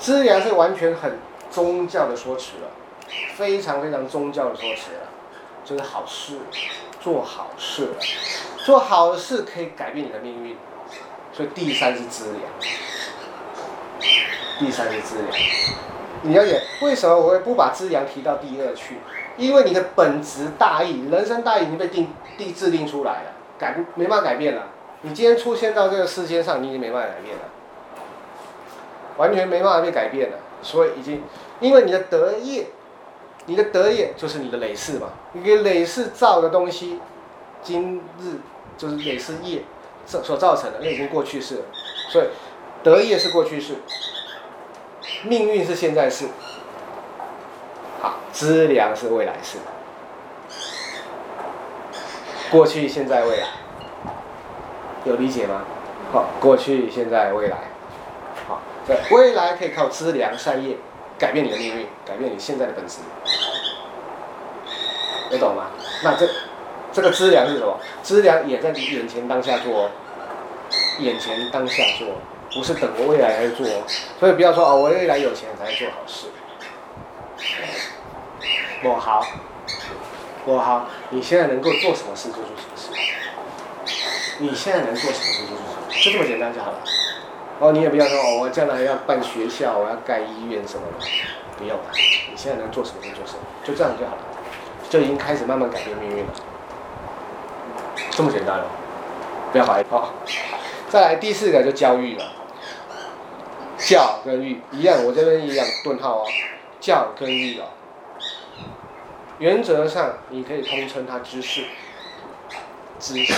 [0.00, 1.18] 资粮是完全很
[1.50, 2.70] 宗教的说辞了，
[3.36, 5.06] 非常非常宗教的说辞了，
[5.62, 6.38] 就是好事，
[7.02, 7.90] 做好事，
[8.64, 10.56] 做好事可以改变你的命运。
[11.34, 12.42] 所以第三是资粮，
[14.58, 15.28] 第三是资粮。
[16.22, 18.96] 你了解为什么我会不把资粮提到第二去？
[19.36, 22.08] 因为你的本质大义，人生大义已经被定
[22.38, 24.68] 定制定出来了，改没办法改变了。
[25.02, 27.42] 你今天出现到这个世界上，你已经没办法改变了。
[29.20, 31.22] 完全没办法被改变了，所以已经，
[31.60, 32.68] 因为你的德业，
[33.44, 36.98] 你的德业就是你的累世嘛，你给累世造的东西，
[37.62, 38.38] 今日
[38.78, 39.62] 就是累世业
[40.06, 41.62] 所所造成的，那已经过去式了，
[42.08, 42.28] 所以
[42.82, 43.74] 德业是过去式，
[45.24, 46.28] 命运是现在式，
[48.00, 49.58] 好，资粮是未来式，
[52.50, 53.48] 过去、现在、未来，
[55.04, 55.62] 有理解吗？
[56.10, 57.58] 好，过去、现在、未来，
[59.10, 60.76] 未来可以靠资粮善业
[61.18, 62.98] 改变你的命运，改变你现在的本质，
[65.30, 65.66] 你懂吗？
[66.02, 66.28] 那这
[66.92, 67.78] 这个资粮是什么？
[68.02, 69.90] 资粮也在你眼前当下做，
[70.98, 72.08] 眼前当下做，
[72.54, 73.66] 不是等我未来来做，
[74.18, 76.26] 所以不要说哦，我未来有钱才做好事。
[78.82, 79.26] 我好，
[80.46, 82.88] 我好，你现在能够做什么事就做什么事，
[84.38, 86.02] 你现在能做什么事就做什么。
[86.02, 86.78] 就这么简单就好了，
[87.60, 91.06] 哦，你也不要说哦，我将来要办学校，我要盖医院什么的，
[91.58, 94.22] 不用了，你现在能做什么就做什么，就这样就好了，
[94.88, 96.32] 就已经开始慢慢改变命运了，
[98.12, 98.64] 这么简单了，
[99.52, 100.08] 不要怀疑哦。
[100.88, 102.24] 再来第四个就教育了，
[103.76, 106.26] 教跟育一样，我这边一样顿号哦，
[106.80, 107.64] 教跟育哦，
[109.38, 111.64] 原则上你可以通称它知识，
[112.98, 113.34] 知识。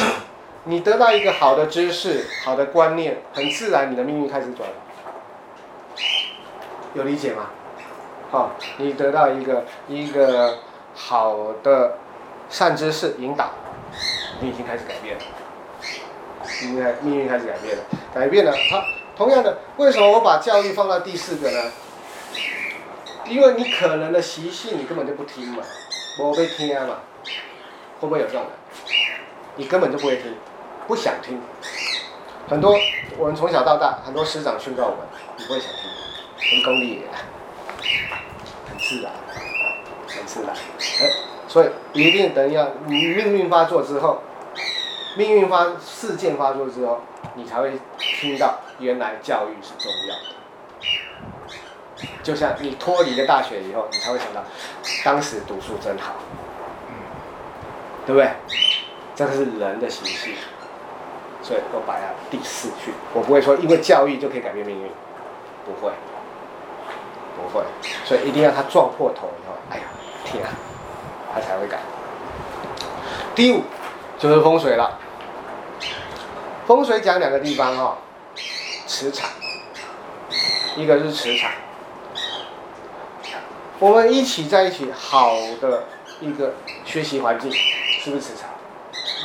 [0.65, 4.69] 你得到一个好的知识、好的观念，很自然，你的命运开始转。
[6.95, 7.51] 有理解吗？
[8.31, 10.59] 好，你得到一个一个
[10.95, 11.99] 好的
[12.49, 13.51] 善知识引导，
[14.41, 15.23] 你已经开始改变了。
[16.63, 17.83] 应该命运开始改变了，
[18.15, 18.53] 改变了。
[18.53, 18.85] 好，
[19.17, 21.73] 同样的，为什么我把教育放到第四个呢？
[23.27, 25.65] 因为你可能的习性，你根本就不听嘛，
[26.21, 27.01] 我被听嘛，
[27.99, 28.51] 会不会有这种的？
[29.57, 30.35] 你根本就不会听。
[30.87, 31.41] 不想听，
[32.49, 32.77] 很多
[33.17, 34.99] 我们从小到大，很多师长训告我们，
[35.37, 35.81] 你不会想听，
[36.57, 37.03] 很功利也，
[38.69, 39.13] 很自然，
[40.09, 41.11] 很自然，哎，
[41.49, 44.23] 所以一定等要你命运发作之后，
[45.17, 47.01] 命运发事件发作之后，
[47.35, 50.23] 你才会听到原来教育是重要的。
[52.23, 54.43] 就像你脱离了大学以后，你才会想到
[55.05, 56.15] 当时读书真好，
[58.05, 58.31] 对不对？
[59.15, 60.35] 这个是人的习性。
[61.53, 64.91] 所以我摆在第四去，我不会说因为教育就可以改变命运，
[65.67, 65.93] 不会，
[67.37, 67.63] 不会，
[68.07, 69.83] 所以一定要他撞破头以后，哎呀，
[70.25, 70.51] 天啊，
[71.35, 71.79] 他才会改。
[73.35, 73.65] 第五
[74.19, 74.99] 就是风水了，
[76.67, 77.99] 风水讲两个地方哈、哦，
[78.87, 79.29] 磁场，
[80.75, 81.51] 一个是磁场，
[83.79, 85.85] 我们一起在一起好的
[86.23, 86.55] 一个
[86.87, 88.49] 学习环境，是不是磁场？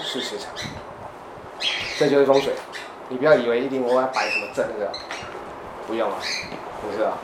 [0.03, 0.51] 是磁场。
[1.97, 2.53] 这就是风水，
[3.09, 4.91] 你不要以为一定我要摆什么阵那个，
[5.87, 6.17] 不用啊，
[6.79, 7.17] 不是啊，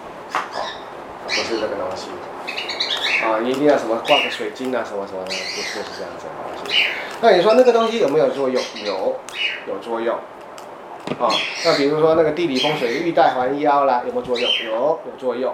[1.25, 2.09] 不是这个东西，
[3.23, 6.85] 啊，你一定要什么挂个水晶啊什么什么的，不是是这样子的东西。
[7.21, 8.61] 那你说那个东西有没有作用？
[8.83, 9.19] 有，
[9.67, 10.17] 有作用。
[11.19, 11.29] 啊、
[11.65, 14.49] 那比如说那个地理风水，玉带环腰啦，有没有作用？
[14.65, 15.53] 有，有作用。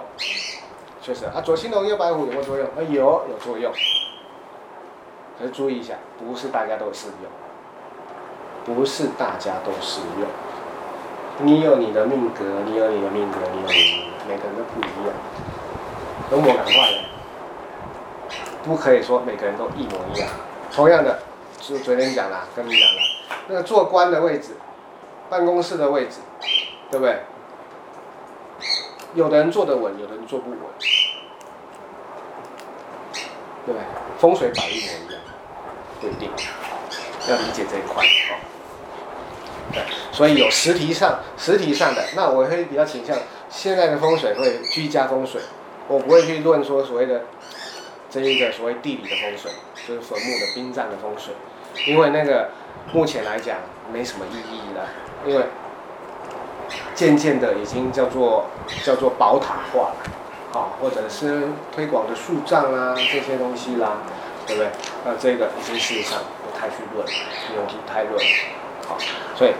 [1.02, 2.66] 确实啊，左青龙右白虎有没有作用？
[2.68, 3.70] 啊，有，有作用。
[5.38, 7.30] 可是注意一下，不是大家都适用。
[8.74, 10.28] 不是大家都适用，
[11.46, 15.14] 你有你的命格，你有你的命格，你有你命格，每个人都不一样，
[16.30, 17.04] 都模感化的，
[18.64, 20.28] 不可以说每个人都一模一样。
[20.72, 21.18] 同样的，
[21.58, 23.00] 就昨天讲了，跟你讲了，
[23.48, 24.56] 那个做官的位置，
[25.28, 26.20] 办公室的位置，
[26.90, 27.20] 对不对？
[29.14, 30.58] 有的人坐得稳，有的人坐不稳，
[33.66, 33.80] 对不对？
[34.18, 35.20] 风水摆一模一样，
[36.00, 36.30] 不一定，
[37.28, 38.38] 要理解这一块哦。
[39.72, 43.16] 对，所以有实体上、实体上的，那我会比较倾向
[43.48, 45.40] 现在的风水会居家风水，
[45.86, 47.22] 我不会去论说所谓的
[48.10, 49.52] 这一个所谓地理的风水，
[49.86, 51.34] 就是坟墓的殡葬的风水，
[51.86, 52.50] 因为那个
[52.92, 53.58] 目前来讲
[53.92, 54.88] 没什么意义了，
[55.24, 55.44] 因为
[56.94, 58.46] 渐渐的已经叫做
[58.84, 63.98] 叫做宝塔化了，啊，或者是推广的树葬啊这些东西啦，
[64.46, 64.70] 对不对？
[65.04, 68.20] 那这个已经事实上不太去论，不用去太论。
[69.36, 69.52] 所以，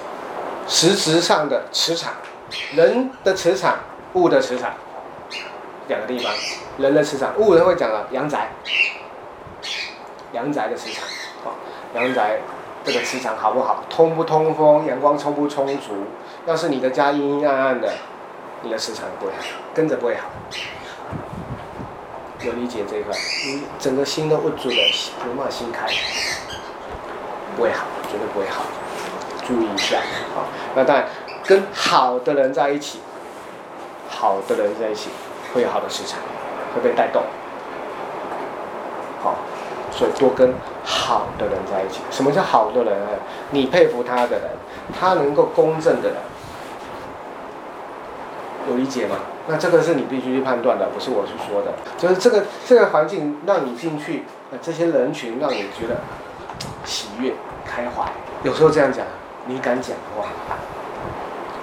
[0.69, 2.13] 实质上的磁场，
[2.75, 3.79] 人的磁场，
[4.15, 4.73] 物的磁场，
[5.89, 6.33] 两个地方，
[6.79, 8.51] 人的磁场，物人会讲了阳宅，
[10.33, 11.05] 阳宅的磁场，
[11.45, 11.55] 好，
[11.95, 12.39] 阳宅
[12.85, 13.85] 这个磁场好不好？
[13.91, 14.87] 通不通风？
[14.87, 16.05] 阳光充不充足？
[16.47, 17.93] 要是你的家阴阴暗暗的，
[18.63, 19.39] 你的磁场不会好，
[19.75, 20.29] 跟着不会好。
[22.43, 23.15] 有理解这一块？
[23.47, 24.77] 你整个心都不足的，
[25.27, 25.87] 有没有心开？
[27.55, 28.63] 不会好，绝对不会好。
[29.51, 29.99] 注意一下，
[30.33, 30.45] 好，
[30.77, 31.09] 那当然
[31.45, 33.01] 跟好的人在一起，
[34.09, 35.11] 好的人在一起，
[35.53, 36.21] 会有好的市场，
[36.73, 37.21] 会被带动。
[39.21, 39.35] 好，
[39.91, 42.01] 所以多跟好的人在一起。
[42.13, 43.09] 什么叫好的人呢？
[43.51, 44.51] 你佩服他的人，
[44.97, 46.17] 他能够公正的人，
[48.69, 49.17] 有理解吗？
[49.49, 51.73] 那这个是你必须去判断的，不是我去说的。
[51.99, 54.23] 就是这个这个环境让你进去，
[54.63, 55.97] 这些人群让你觉得
[56.85, 57.35] 喜悦、
[57.67, 58.09] 开怀。
[58.45, 59.05] 有时候这样讲，
[59.47, 60.27] 你敢讲话？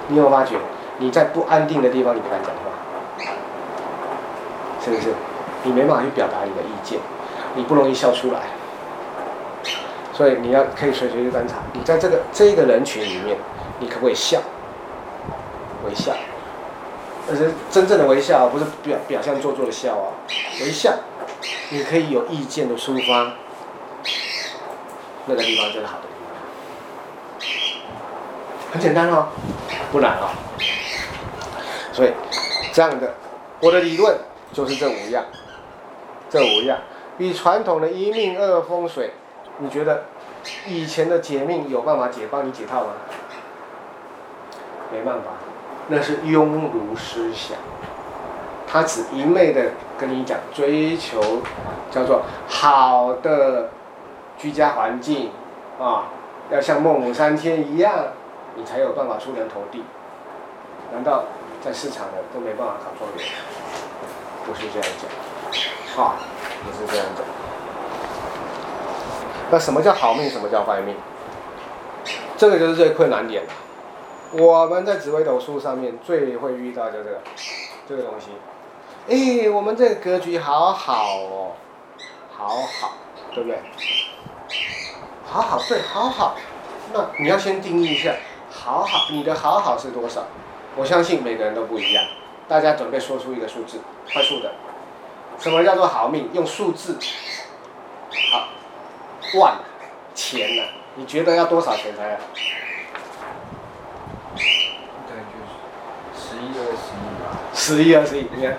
[0.08, 0.56] 你有发觉？
[1.00, 2.72] 你在不安定的地方，你不敢讲话，
[4.84, 5.14] 是不是？
[5.64, 7.00] 你没办法去表达你的意见，
[7.56, 8.42] 你不容易笑出来。
[10.14, 13.38] 所以你要可以随随去观察，你在这个这一个人群里面，
[13.80, 14.40] 你可不可以笑？
[15.86, 16.14] 微笑，
[17.30, 20.18] 而是真正的微笑，不是表表象做作的笑啊，
[20.60, 20.92] 微笑，
[21.70, 23.34] 你可以有意见的抒发，
[25.28, 26.08] 那个地方就是好的，
[28.78, 29.30] 很简单哦，
[29.92, 30.30] 不难哦。
[31.92, 32.14] 所以，
[32.72, 33.12] 这样的，
[33.60, 34.16] 我的理论
[34.54, 35.26] 就是这五样，
[36.30, 36.78] 这五样
[37.18, 39.14] 比传统的一命二风水，
[39.58, 40.04] 你觉得
[40.68, 42.90] 以前的解命有办法解帮你解套吗？
[44.92, 45.32] 没办法，
[45.88, 47.58] 那是庸儒思想，
[48.72, 51.42] 他只一昧的跟你讲追求
[51.90, 53.72] 叫做好的
[54.38, 55.32] 居家环境
[55.82, 56.10] 啊，
[56.52, 57.92] 要像孟母三迁一样，
[58.58, 59.86] 你才有办法出人头地，
[60.92, 61.24] 难道？
[61.60, 63.26] 在市场的都没办法考状元，
[64.46, 66.16] 不是这样讲，啊，
[66.64, 67.26] 不是这样讲。
[69.50, 70.30] 那什么叫好命？
[70.30, 70.96] 什么叫坏命？
[72.38, 73.44] 这个就是最困难点。
[74.34, 77.22] 我们在紫微斗数上面最会遇到就这个
[77.90, 78.28] 这个东西。
[79.10, 81.52] 哎，我们这个格局好好哦，
[82.38, 82.94] 好好，
[83.34, 83.60] 对不对？
[85.26, 86.36] 好好，对，好好。
[86.94, 88.14] 那你要先定义一下，
[88.68, 90.26] 好好，你的好好是多少？
[90.76, 92.04] 我相信每个人都不一样，
[92.50, 93.80] 大家准备说出一个数字，
[94.12, 94.52] 快速的。
[95.40, 96.30] 什么叫做好命？
[96.34, 96.98] 用数字。
[98.30, 98.50] 好，
[99.40, 99.56] 万，
[100.14, 100.64] 钱呢？
[100.96, 102.20] 你觉得要多少钱才？
[104.36, 104.44] 对，
[105.32, 105.38] 就
[106.12, 107.40] 是十一二十亿吧。
[107.54, 108.58] 十一二十亿，你看。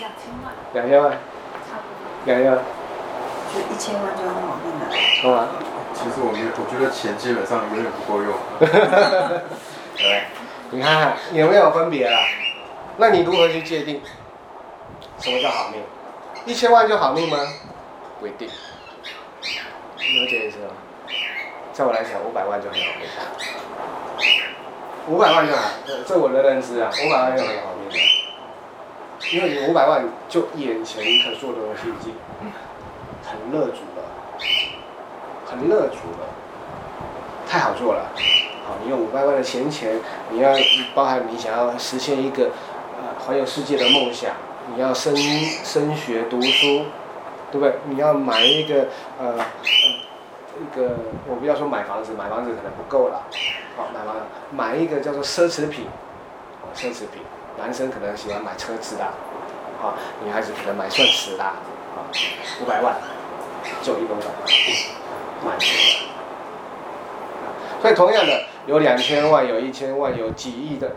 [0.00, 0.52] 两千万。
[0.72, 1.12] 两千万。
[1.70, 2.34] 差不多。
[2.34, 2.58] 两千万。
[3.54, 4.90] 就一千万就很好命了。
[5.22, 5.46] 好吗？
[5.98, 8.32] 其实我觉得，我觉得钱基本上永远不够用。
[9.98, 10.22] 对。
[10.70, 12.20] 你看看有没有分别啊？
[12.98, 14.00] 那你如何去界定
[15.18, 15.82] 什么叫好命？
[16.46, 17.38] 一千万就好命吗？
[18.20, 18.48] 不一定。
[19.96, 20.70] 你了解意思吗？
[21.72, 23.08] 在我来讲，五百万就很好命。
[25.08, 27.98] 五百万就好，这这我的认知啊，五百万就很好命。
[29.32, 32.14] 因为你五百万就眼前可做的东西已经
[33.24, 34.02] 很乐足了，
[35.48, 36.26] 很乐足了，
[37.48, 38.10] 太好做了。
[38.66, 39.98] 好你用五百万的闲钱，
[40.30, 40.52] 你要
[40.94, 42.50] 包含你想要实现一个
[42.98, 44.32] 呃环游世界的梦想，
[44.74, 46.84] 你要升升学读书，
[47.50, 47.74] 对不对？
[47.86, 49.36] 你要买一个呃
[50.60, 53.22] 一个，我不要说买房子，买房子可能不够了，
[53.74, 55.86] 好，买房子买一个叫做奢侈品，
[56.74, 57.22] 奢侈品，
[57.56, 61.56] 男生可能喜欢买车子的，啊，女孩子可能买钻石的，啊，
[62.60, 62.96] 五百万
[63.82, 64.46] 就一个五百万，
[67.80, 68.42] 所以同样的。
[68.66, 70.90] 有两千万，有一千万，有几亿的，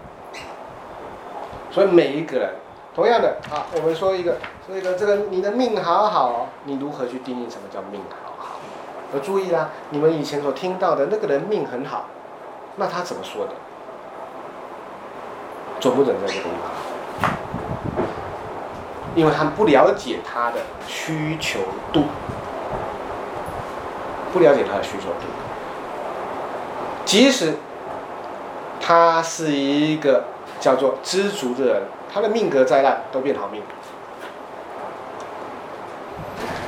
[1.72, 2.50] 所以每一个人，
[2.94, 4.36] 同样的啊，我们说一个，
[4.68, 8.60] 说一个这个你的命好好，你如何去定义什么叫命好好？
[9.14, 12.08] 要注意啦，你们以前所听到的那个人命很好，
[12.76, 13.54] 那他怎么说的？
[15.80, 16.50] 准不准在这个地
[17.22, 17.32] 方？
[19.16, 21.62] 因为他不了解他的需求
[21.94, 22.04] 度，
[24.32, 25.28] 不了解他的需求度。
[27.06, 27.56] 即使
[28.80, 30.26] 他是一个
[30.60, 31.82] 叫做知足的人，
[32.14, 33.62] 他的命格再烂都变好命，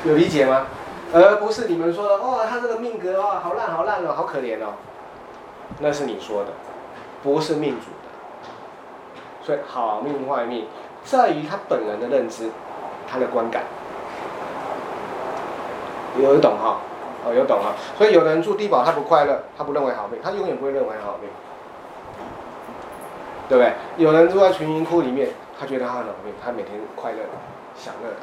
[0.04, 0.66] 有理解吗？
[1.14, 4.74] 而不是你们说的哦，他这个命格哦，好烂好烂哦，好可怜哦，
[5.80, 6.50] 那是你说的，
[7.22, 9.46] 不是命主的。
[9.46, 10.68] 所以好命坏命
[11.04, 12.50] 在于他本人的认知，
[13.08, 13.64] 他的观感，
[16.20, 16.78] 有懂哈？
[17.26, 21.30] 哦，有懂啊，所以有的人住低保，他不快乐，他不认为好命，他永远不会认为好命，
[23.48, 23.74] 对不对？
[23.98, 27.20] 有人住在群英窟里面，他觉得他很好命，他每天快乐
[27.78, 28.18] 享乐的，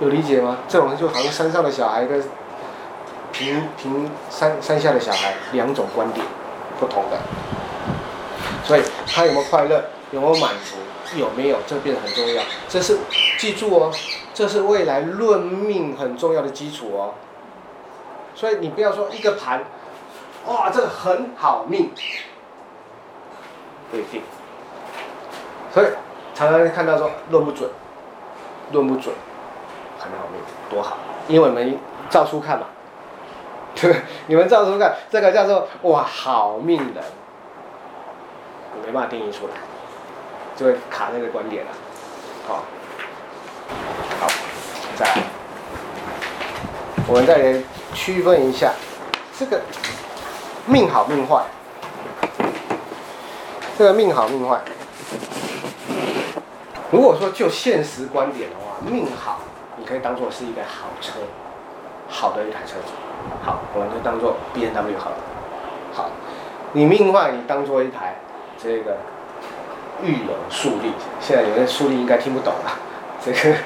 [0.00, 0.58] 有理解吗？
[0.68, 2.22] 这种人就好像山上的小孩跟
[3.32, 6.26] 平平山山下的小孩两种观点
[6.78, 7.18] 不同的，
[8.64, 12.42] 所以他有没有快乐，有没有满足，有没有，这变得很重要。
[12.68, 12.98] 这是
[13.38, 13.90] 记住哦，
[14.34, 17.14] 这是未来论命很重要的基础哦。
[18.40, 19.62] 所以你不要说一个盘，
[20.46, 21.90] 哇，这个很好命，
[23.90, 24.22] 不一定。
[25.74, 25.86] 所以
[26.34, 27.68] 常常看到说论不准，
[28.72, 29.14] 论不准，
[29.98, 30.96] 很好命，多好，
[31.28, 31.78] 因为我们
[32.08, 32.64] 照书看嘛，
[33.74, 33.94] 对，
[34.26, 37.04] 你们照书看，这个叫做哇好命人，
[38.86, 39.52] 没办法定义出来，
[40.56, 41.70] 就会卡那个观点了，
[42.48, 42.62] 好，
[44.18, 44.26] 好，
[44.96, 45.22] 再来，
[47.06, 47.62] 我们再来
[47.94, 48.72] 区分一下
[49.38, 49.60] 这个
[50.66, 51.42] 命好命坏，
[53.78, 54.60] 这个命好命坏。
[56.90, 59.40] 如果说就现实观点的话，命好，
[59.76, 61.20] 你可以当做是一个好车，
[62.08, 62.92] 好的一台车子。
[63.42, 65.16] 好，我们就当做 B N W 好了。
[65.92, 66.10] 好，
[66.72, 68.16] 你命坏，你当做一台
[68.62, 68.96] 这个
[70.02, 70.92] 玉龙速利。
[71.20, 72.72] 现在有些速利应该听不懂了，
[73.24, 73.56] 这个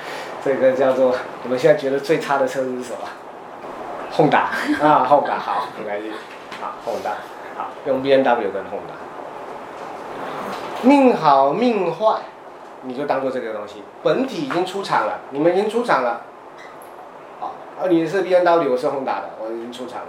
[0.44, 1.14] 这个叫做
[1.44, 2.98] 我们现在觉得最差的车子是什么
[4.14, 4.38] ？Honda
[4.82, 6.12] 啊，Honda 好，没关系。
[6.60, 7.14] 好，Honda
[7.56, 8.94] 好，用 B N W 跟 Honda。
[10.82, 12.20] 命好命坏。
[12.86, 16.20] 你就当做这个东西，本体已经出厂了，你们已经出厂了，
[17.40, 17.48] 啊，
[17.88, 20.08] 你是 BMW，我是宏达的，我已经出厂了，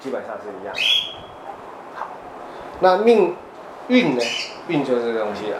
[0.00, 0.74] 基本上是一样。
[1.94, 2.08] 好，
[2.80, 3.36] 那命
[3.86, 4.22] 运呢？
[4.66, 5.58] 运就是这个东西了。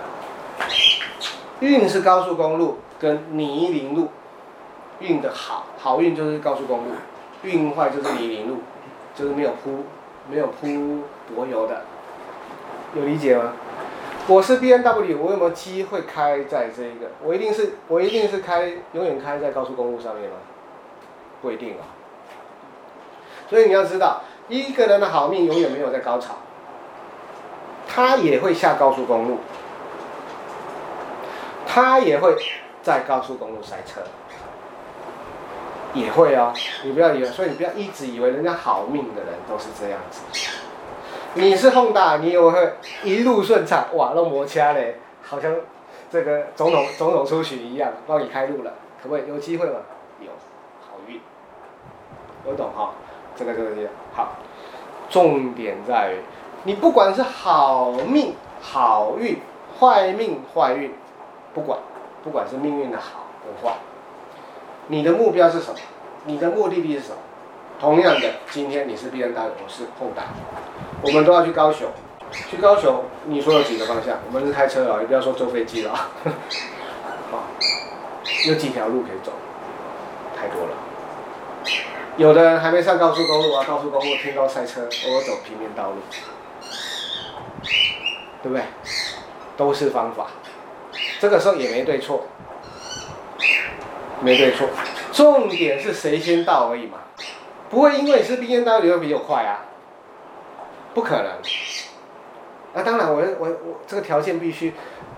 [1.61, 4.09] 运是高速公路跟泥泞路，
[4.99, 6.87] 运的好，好运就是高速公路，
[7.43, 8.59] 运坏就是泥泞路，
[9.15, 9.85] 就是没有铺
[10.31, 11.03] 没有铺
[11.35, 11.83] 柏油的，
[12.95, 13.53] 有理解吗？
[14.27, 17.07] 我是 B N W，我有没有机会开在这一个？
[17.25, 20.37] 我一定是，我一定是开，永远开在高速公路上面吗？
[21.41, 21.87] 不一定啊。
[23.49, 26.35] 所以你要知道，一个人的好命永远没有在高潮，
[27.87, 29.39] 他也会下高速公路，
[31.67, 32.37] 他也会
[32.83, 34.03] 在高速公路塞车，
[35.95, 36.53] 也会哦。
[36.85, 40.21] 你不要以为，所以你不要一直以为人家好命的人都是这样子。
[41.35, 42.73] 你是碰大你以为会
[43.05, 45.55] 一路顺畅，哇，那摩掐嘞，好像
[46.11, 48.73] 这个总统总统出巡一样，帮你开路了，
[49.03, 49.29] 可不可以？
[49.29, 49.77] 有机会吗？
[50.21, 50.31] 有，
[50.81, 51.21] 好运，
[52.45, 52.93] 我懂哈，
[53.37, 54.33] 这个这个这个好，
[55.11, 56.17] 重点在于，
[56.65, 59.39] 你不管是好命好运，
[59.79, 60.93] 坏命坏运，
[61.55, 61.79] 不管，
[62.25, 63.77] 不管是命运的好跟坏，
[64.89, 65.79] 你的目标是什么？
[66.25, 67.17] 你的目的地是什么？
[67.79, 70.25] 同样的，今天你是 B N W，我是后大。
[71.03, 71.89] 我们都要去高雄，
[72.51, 74.19] 去高雄，你说有几个方向？
[74.27, 75.93] 我们是开车啊，也不要说坐飞机了。
[77.31, 77.45] 好，
[78.47, 79.33] 有几条路可以走？
[80.35, 80.71] 太多了。
[82.17, 85.97] 有的人还没上高速公路啊，高速公路听到塞车，我走平面道路，
[88.43, 88.63] 对不对？
[89.57, 90.29] 都是方法。
[91.21, 92.27] 这个时候也没对错，
[94.21, 94.69] 没对错，
[95.13, 96.99] 重点是谁先到而已嘛。
[97.71, 99.65] 不会因为你是 BMW 会比我快啊。
[100.95, 101.27] 不可能，
[102.75, 104.73] 那、当然我，我我这个条件必须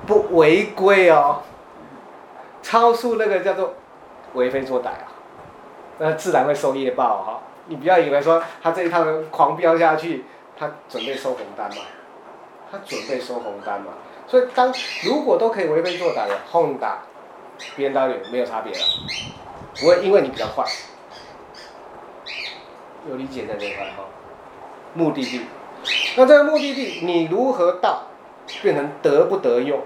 [0.07, 1.43] 不违规哦，
[2.63, 3.75] 超速那个叫做
[4.35, 5.09] 为非作歹啊，
[5.99, 7.37] 那自然会受业报哈、哦。
[7.67, 10.25] 你不要以为说他这一趟狂飙下去，
[10.59, 11.83] 他准备收红单嘛，
[12.71, 13.93] 他准备收红单嘛。
[14.27, 14.75] 所以当
[15.05, 16.37] 如果都可以为非作歹的
[17.77, 18.79] ，Honda、BMW 没有差别了，
[19.81, 20.65] 不会因为你比较快，
[23.09, 24.05] 有理解在这块哈，
[24.95, 25.41] 目的地。
[26.17, 28.03] 那这个目的地你如何到，
[28.63, 29.81] 变成得不得用？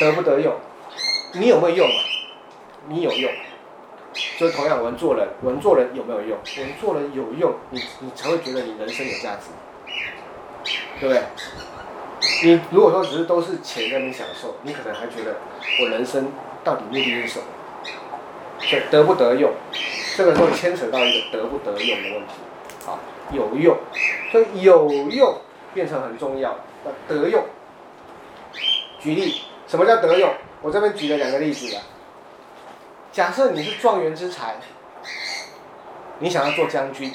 [0.00, 0.54] 得不得用？
[1.34, 2.04] 你有没有用啊？
[2.88, 3.32] 你有用，
[4.38, 6.38] 所以同样我们做人，我们做人有没有用？
[6.58, 9.50] 我们做人有用，你你才会觉得你人生有价值，
[10.98, 11.22] 对不对？
[12.42, 15.36] 你如果说只是都是钱在那享受，你可能还觉得
[15.80, 16.32] 我人生
[16.64, 17.44] 到底目的是什么？
[18.58, 19.52] 所以得不得用，
[20.16, 22.34] 这个时候牵扯到一个得不得用的问题，
[22.84, 22.98] 好。
[23.32, 23.78] 有用，
[24.30, 25.38] 所以有用
[25.72, 26.54] 变成很重要。
[27.08, 27.42] 得用，
[29.00, 30.34] 举例，什么叫得用？
[30.60, 31.80] 我这边举了两个例子了。
[33.10, 34.56] 假设你是状元之才，
[36.18, 37.10] 你想要做将军，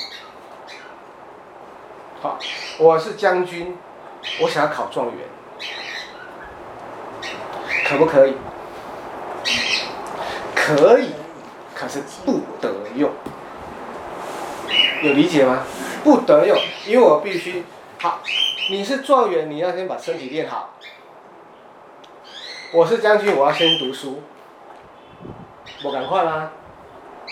[2.19, 2.39] 好，
[2.79, 3.77] 我是将军，
[4.41, 5.27] 我想要考状元，
[7.85, 8.35] 可不可以？
[10.53, 11.11] 可以，
[11.73, 13.09] 可是不得用，
[15.01, 15.63] 有理解吗？
[16.03, 17.63] 不得用，因为我必须
[18.01, 18.19] 好。
[18.69, 20.71] 你是状元，你要先把身体练好。
[22.73, 24.21] 我是将军，我要先读书。
[25.83, 26.51] 我赶快啦，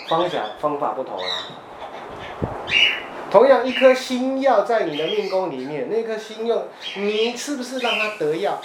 [0.08, 1.24] 方向方法不同啦。
[3.30, 8.60] 同样一颗星曜在你的命宫里面，那颗星曜，你是不是让它得要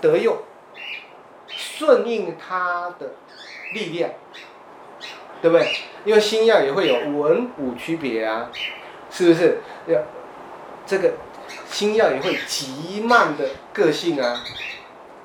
[0.00, 0.36] 得用，
[1.46, 3.10] 顺应它的
[3.74, 4.10] 力量，
[5.42, 5.68] 对不对？
[6.04, 8.50] 因为星曜也会有文武区别啊。
[9.10, 9.98] 是不是要
[10.86, 11.14] 这个
[11.70, 14.44] 星曜也会极慢的个性啊。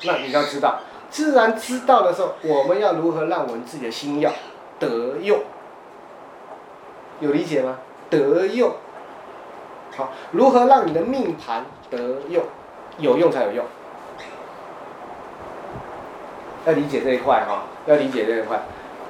[0.04, 4.32] 那你要知道，自然知道的时候，我们要如何让我们自己的星曜
[4.80, 5.44] 得用？
[7.20, 7.80] 有理解吗？
[8.14, 8.72] 得用。
[9.96, 11.98] 好，如何让你的命盘得
[12.30, 12.44] 用？
[12.98, 13.66] 有用才有用。
[16.66, 18.62] 要理解这一块哈，要理解这一块。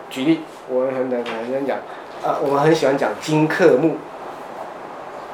[0.10, 1.78] 举例，我们很很很很讲，
[2.24, 3.98] 啊，我们很喜欢讲金克木。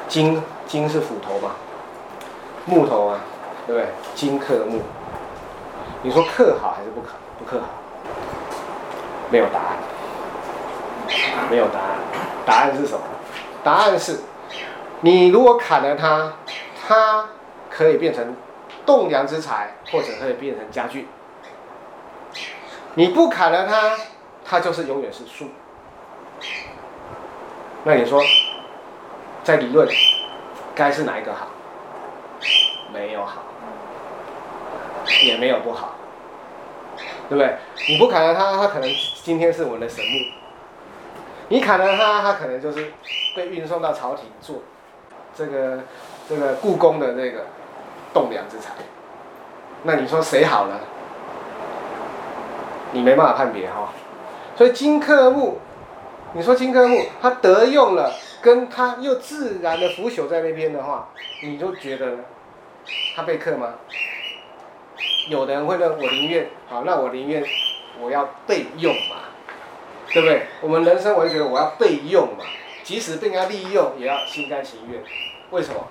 [0.08, 1.52] 金金是斧头嘛，
[2.66, 3.20] 木头啊，
[3.68, 3.88] 对不对？
[4.16, 4.82] 金克木，
[6.02, 7.10] 你说克好还是不克？
[7.38, 7.68] 不克好？
[9.30, 9.78] 没有答案，
[11.52, 11.98] 没有答案。
[12.46, 13.02] 答案是什么？
[13.64, 14.20] 答案是，
[15.02, 16.34] 你如果砍了它，
[16.88, 17.26] 它
[17.70, 18.36] 可以变成
[18.86, 21.08] 栋梁之材，或者可以变成家具。
[22.96, 23.98] 你不砍了它，
[24.44, 25.50] 它就是永远是树。
[27.84, 28.22] 那你说？
[29.42, 29.88] 在理论，
[30.76, 31.48] 该是哪一个好？
[32.94, 33.42] 没有好，
[35.24, 35.96] 也没有不好，
[37.30, 37.58] 对不对？
[37.88, 38.90] 你不砍了它，它可能
[39.24, 40.34] 今天是我们的神木；
[41.50, 42.94] 你砍了他，他可能就是
[43.36, 44.62] 被运送到朝廷做
[45.36, 45.80] 这个
[46.28, 47.46] 这个故宫的这个
[48.14, 48.74] 栋梁之材。
[49.84, 50.80] 那你说谁好呢？
[52.92, 53.90] 你没办法判别哈。
[54.56, 55.60] 所以金克木，
[56.34, 58.14] 你说金克木，他得用了。
[58.42, 61.10] 跟他又自然的腐朽在那边的话，
[61.44, 62.20] 你就觉得
[63.14, 63.74] 他被克吗？
[65.28, 67.44] 有的人会认我宁愿好，那我宁愿
[68.00, 69.18] 我要被用嘛，
[70.12, 70.48] 对不对？
[70.62, 72.44] 我们人生我就觉得我要被用嘛，
[72.84, 75.02] 即使被人家利用，也要心甘情愿。
[75.52, 75.88] 为什么？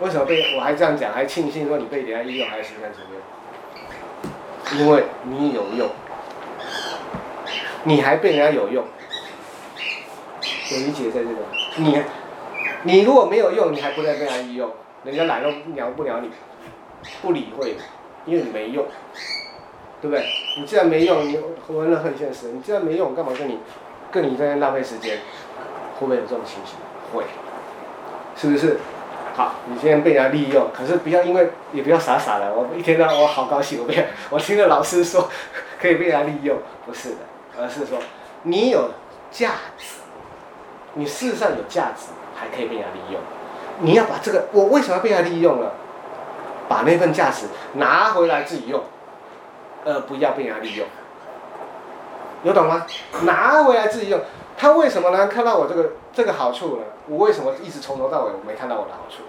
[0.00, 4.80] 为什么被我还这样讲，还庆幸说你被人家利用，还是心甘情愿？
[4.80, 5.90] 因为你有用，
[7.84, 8.84] 你还被人家有用。
[10.70, 11.36] 有理解在这个，
[11.76, 12.02] 你，
[12.84, 14.72] 你如果没有用，你还不能被人家利用，
[15.04, 16.30] 人家懒都鸟不鸟你，
[17.20, 17.76] 不理会，
[18.24, 18.86] 因为你没用，
[20.02, 20.26] 对不对？
[20.58, 23.58] 你既然没用，你活得很现实，你既然没用，干嘛跟你，
[24.10, 25.16] 跟你在那浪费时间？
[25.98, 26.74] 会不会有这种情形？
[27.14, 27.24] 会，
[28.36, 28.78] 是不是？
[29.34, 35.30] 好，你现在被人家利用，可是不要因为，也不要傻傻的，我一天到晚我好高兴，我不要，我听着老师说
[35.80, 37.16] 可以被人家利用，不是的，
[37.58, 37.98] 而是说
[38.42, 38.90] 你有
[39.30, 39.86] 价值。
[40.94, 43.20] 你事实上有价值，还可以被人家利用。
[43.80, 45.72] 你要把这个，我为什么要被人家利用了？
[46.68, 48.82] 把那份价值拿回来自己用，
[49.84, 50.86] 而不要被人家利用。
[52.42, 52.86] 有懂吗？
[53.22, 54.20] 拿回来自己用，
[54.56, 56.82] 他为什么呢看到我这个这个好处呢？
[57.08, 59.22] 我为什么一直从头到尾我没看到我的好处？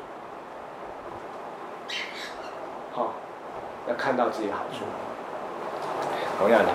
[2.93, 3.07] 好、哦，
[3.87, 4.85] 要看到自己的好处。
[6.39, 6.69] 同样的，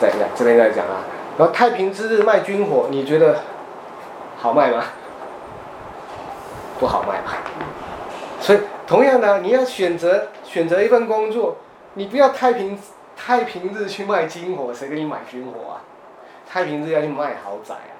[0.00, 1.04] 再讲这边再讲啊。
[1.38, 3.40] 然后太平之日卖军火，你觉得？
[4.38, 4.84] 好卖吗？
[6.78, 7.38] 不好卖吧。
[8.40, 11.56] 所以同样的，你要选择选择一份工作，
[11.96, 12.78] 你不要太平
[13.16, 15.80] 太平日去卖军火，谁给你买军火啊？
[16.46, 17.96] 太平日要去卖豪宅啊？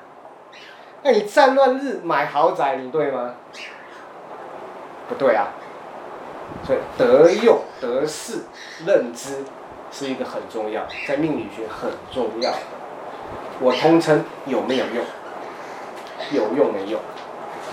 [1.02, 3.34] 那你战乱日买豪宅，你对吗？
[5.08, 5.48] 不对啊。
[6.62, 8.44] 所以得用得势
[8.84, 9.44] 认知
[9.90, 12.52] 是一个很重要，在命理学很重要。
[13.60, 15.04] 我通称有没有用？
[16.32, 17.00] 有用没用，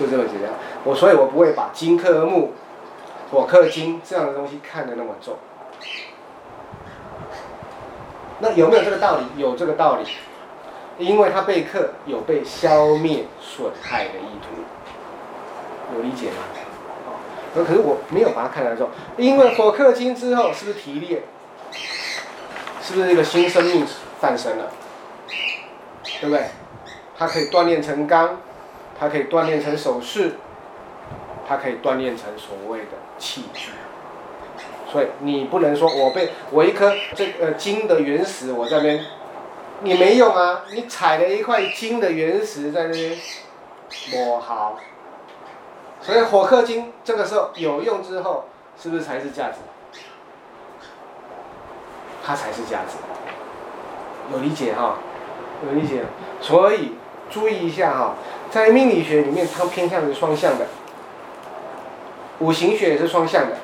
[0.00, 0.50] 就这么简单。
[0.84, 2.54] 我所以，我不会把金克木、
[3.30, 5.36] 火克金这样的东西看得那么重。
[8.40, 9.24] 那有没有这个道理？
[9.36, 10.06] 有这个道理，
[10.98, 14.62] 因为它被克，有被消灭、损害的意图。
[15.96, 16.36] 有理解吗？
[17.06, 21.22] 哦，可是我没有把它看得重，因为火克金之后，是不是提炼？
[22.82, 23.86] 是不是一个新生命
[24.20, 24.70] 诞生了？
[26.20, 26.46] 对不对？
[27.16, 28.40] 它可以锻炼成钢，
[28.98, 30.32] 它可以锻炼成首饰，
[31.48, 33.70] 它可以锻炼成所谓的器具。
[34.94, 39.04] 所以你不能说我被我一颗这个金的原石我在那边，
[39.80, 40.62] 你没用啊！
[40.70, 43.18] 你采了一块金的原石在那边，
[44.12, 44.78] 磨好。
[46.00, 48.44] 所以火克金这个时候有用之后，
[48.80, 49.56] 是不是才是价值？
[52.24, 52.96] 它才是价值。
[54.32, 54.98] 有理解哈？
[55.66, 56.04] 有理解。
[56.40, 56.92] 所以。
[57.30, 58.14] 注意一下哈，
[58.50, 60.66] 在命理学里面，它偏向于双向的；
[62.38, 63.56] 五行学也是双向的，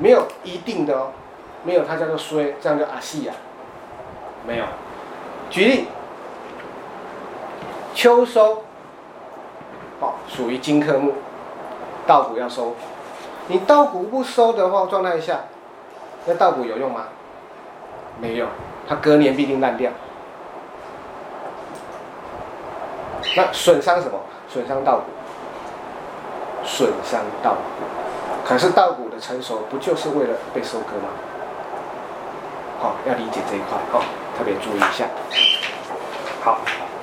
[0.00, 1.12] 没有一定的哦，
[1.62, 3.34] 没有它叫做衰，这样叫阿西呀，
[4.46, 4.64] 没有。
[5.50, 5.88] 举例，
[7.94, 8.64] 秋收，
[10.00, 11.12] 哦，属于金科木，
[12.06, 12.74] 稻谷要收，
[13.48, 15.40] 你稻谷不收的话，状态下，
[16.24, 17.08] 那稻谷有用吗？
[18.18, 18.46] 没有，
[18.88, 19.90] 它隔年必定烂掉。
[23.36, 24.18] 那损伤什么？
[24.48, 25.02] 损伤稻谷，
[26.64, 27.99] 损伤稻谷。
[28.50, 31.08] 可是稻谷的成熟不就是为了被收割吗？
[32.80, 34.02] 好，要理解这一块，好，
[34.36, 35.06] 特别注意一下。
[36.42, 36.58] 好。